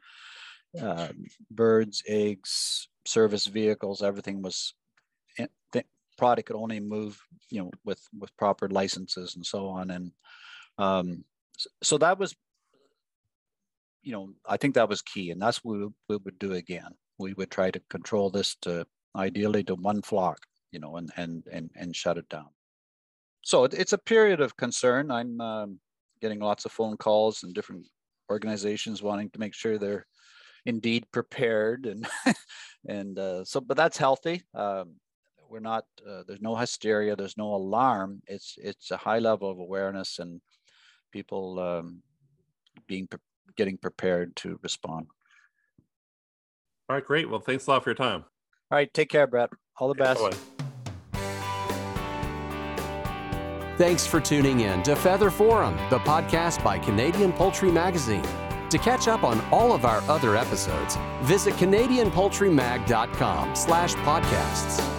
uh, 0.80 1.08
birds, 1.52 2.02
eggs, 2.08 2.88
service 3.06 3.46
vehicles, 3.46 4.02
everything 4.02 4.42
was 4.42 4.74
eh, 5.38 5.46
the 5.72 5.84
product 6.18 6.48
could 6.48 6.56
only 6.56 6.80
move, 6.80 7.20
you 7.48 7.60
know, 7.60 7.70
with 7.84 8.00
with 8.18 8.36
proper 8.36 8.68
licenses 8.68 9.36
and 9.36 9.46
so 9.46 9.68
on. 9.68 9.90
And 9.90 10.10
um, 10.78 11.24
so 11.82 11.96
that 11.98 12.18
was, 12.18 12.34
you 14.04 14.12
know, 14.12 14.30
I 14.48 14.56
think 14.56 14.74
that 14.74 14.88
was 14.88 15.02
key, 15.02 15.30
and 15.30 15.40
that's 15.40 15.64
what 15.64 15.90
we, 16.08 16.16
would 16.16 16.38
do 16.38 16.52
again. 16.52 16.92
We 17.18 17.32
would 17.34 17.50
try 17.50 17.70
to 17.70 17.80
control 17.90 18.30
this 18.30 18.56
to 18.62 18.86
ideally 19.16 19.64
to 19.64 19.74
one 19.74 20.02
flock, 20.02 20.38
you 20.72 20.78
know, 20.78 20.96
and 20.96 21.10
and 21.16 21.44
and 21.50 21.70
and 21.74 21.96
shut 21.96 22.18
it 22.18 22.28
down 22.28 22.48
so 23.44 23.64
it, 23.64 23.74
it's 23.74 23.92
a 23.92 23.98
period 23.98 24.40
of 24.40 24.56
concern. 24.56 25.10
I'm 25.10 25.40
um, 25.40 25.78
getting 26.20 26.40
lots 26.40 26.64
of 26.64 26.72
phone 26.72 26.96
calls 26.96 27.42
and 27.42 27.54
different 27.54 27.86
organizations 28.30 29.02
wanting 29.02 29.30
to 29.30 29.38
make 29.38 29.54
sure 29.54 29.78
they're 29.78 30.06
indeed 30.66 31.04
prepared 31.12 31.84
and 31.84 32.08
and 32.88 33.18
uh, 33.18 33.44
so 33.44 33.60
but 33.60 33.76
that's 33.76 33.98
healthy 33.98 34.42
um, 34.54 34.94
we're 35.50 35.60
not 35.60 35.84
uh, 36.08 36.22
there's 36.26 36.40
no 36.40 36.56
hysteria 36.56 37.14
there's 37.14 37.36
no 37.36 37.54
alarm 37.54 38.22
it's 38.26 38.54
it's 38.56 38.90
a 38.90 38.96
high 38.96 39.18
level 39.18 39.50
of 39.50 39.58
awareness 39.58 40.18
and 40.20 40.40
people 41.12 41.60
um, 41.60 42.02
being 42.86 43.06
pre- 43.06 43.18
getting 43.56 43.76
prepared 43.76 44.34
to 44.36 44.58
respond 44.62 45.06
all 46.88 46.96
right 46.96 47.04
great 47.04 47.28
well 47.28 47.40
thanks 47.40 47.66
a 47.66 47.70
lot 47.70 47.82
for 47.82 47.90
your 47.90 47.94
time 47.94 48.24
all 48.70 48.78
right 48.78 48.92
take 48.94 49.08
care 49.08 49.26
brett 49.26 49.50
all 49.78 49.88
the 49.88 49.94
best 49.94 50.20
Bye-bye. 50.20 50.36
Thanks 53.76 54.06
for 54.06 54.20
tuning 54.20 54.60
in 54.60 54.84
to 54.84 54.94
Feather 54.94 55.32
Forum, 55.32 55.74
the 55.90 55.98
podcast 55.98 56.62
by 56.62 56.78
Canadian 56.78 57.32
Poultry 57.32 57.72
Magazine. 57.72 58.22
To 58.70 58.78
catch 58.78 59.08
up 59.08 59.24
on 59.24 59.40
all 59.50 59.72
of 59.72 59.84
our 59.84 60.00
other 60.02 60.36
episodes, 60.36 60.96
visit 61.22 61.54
canadianpoultrymag.com 61.54 63.56
slash 63.56 63.94
podcasts. 63.96 64.93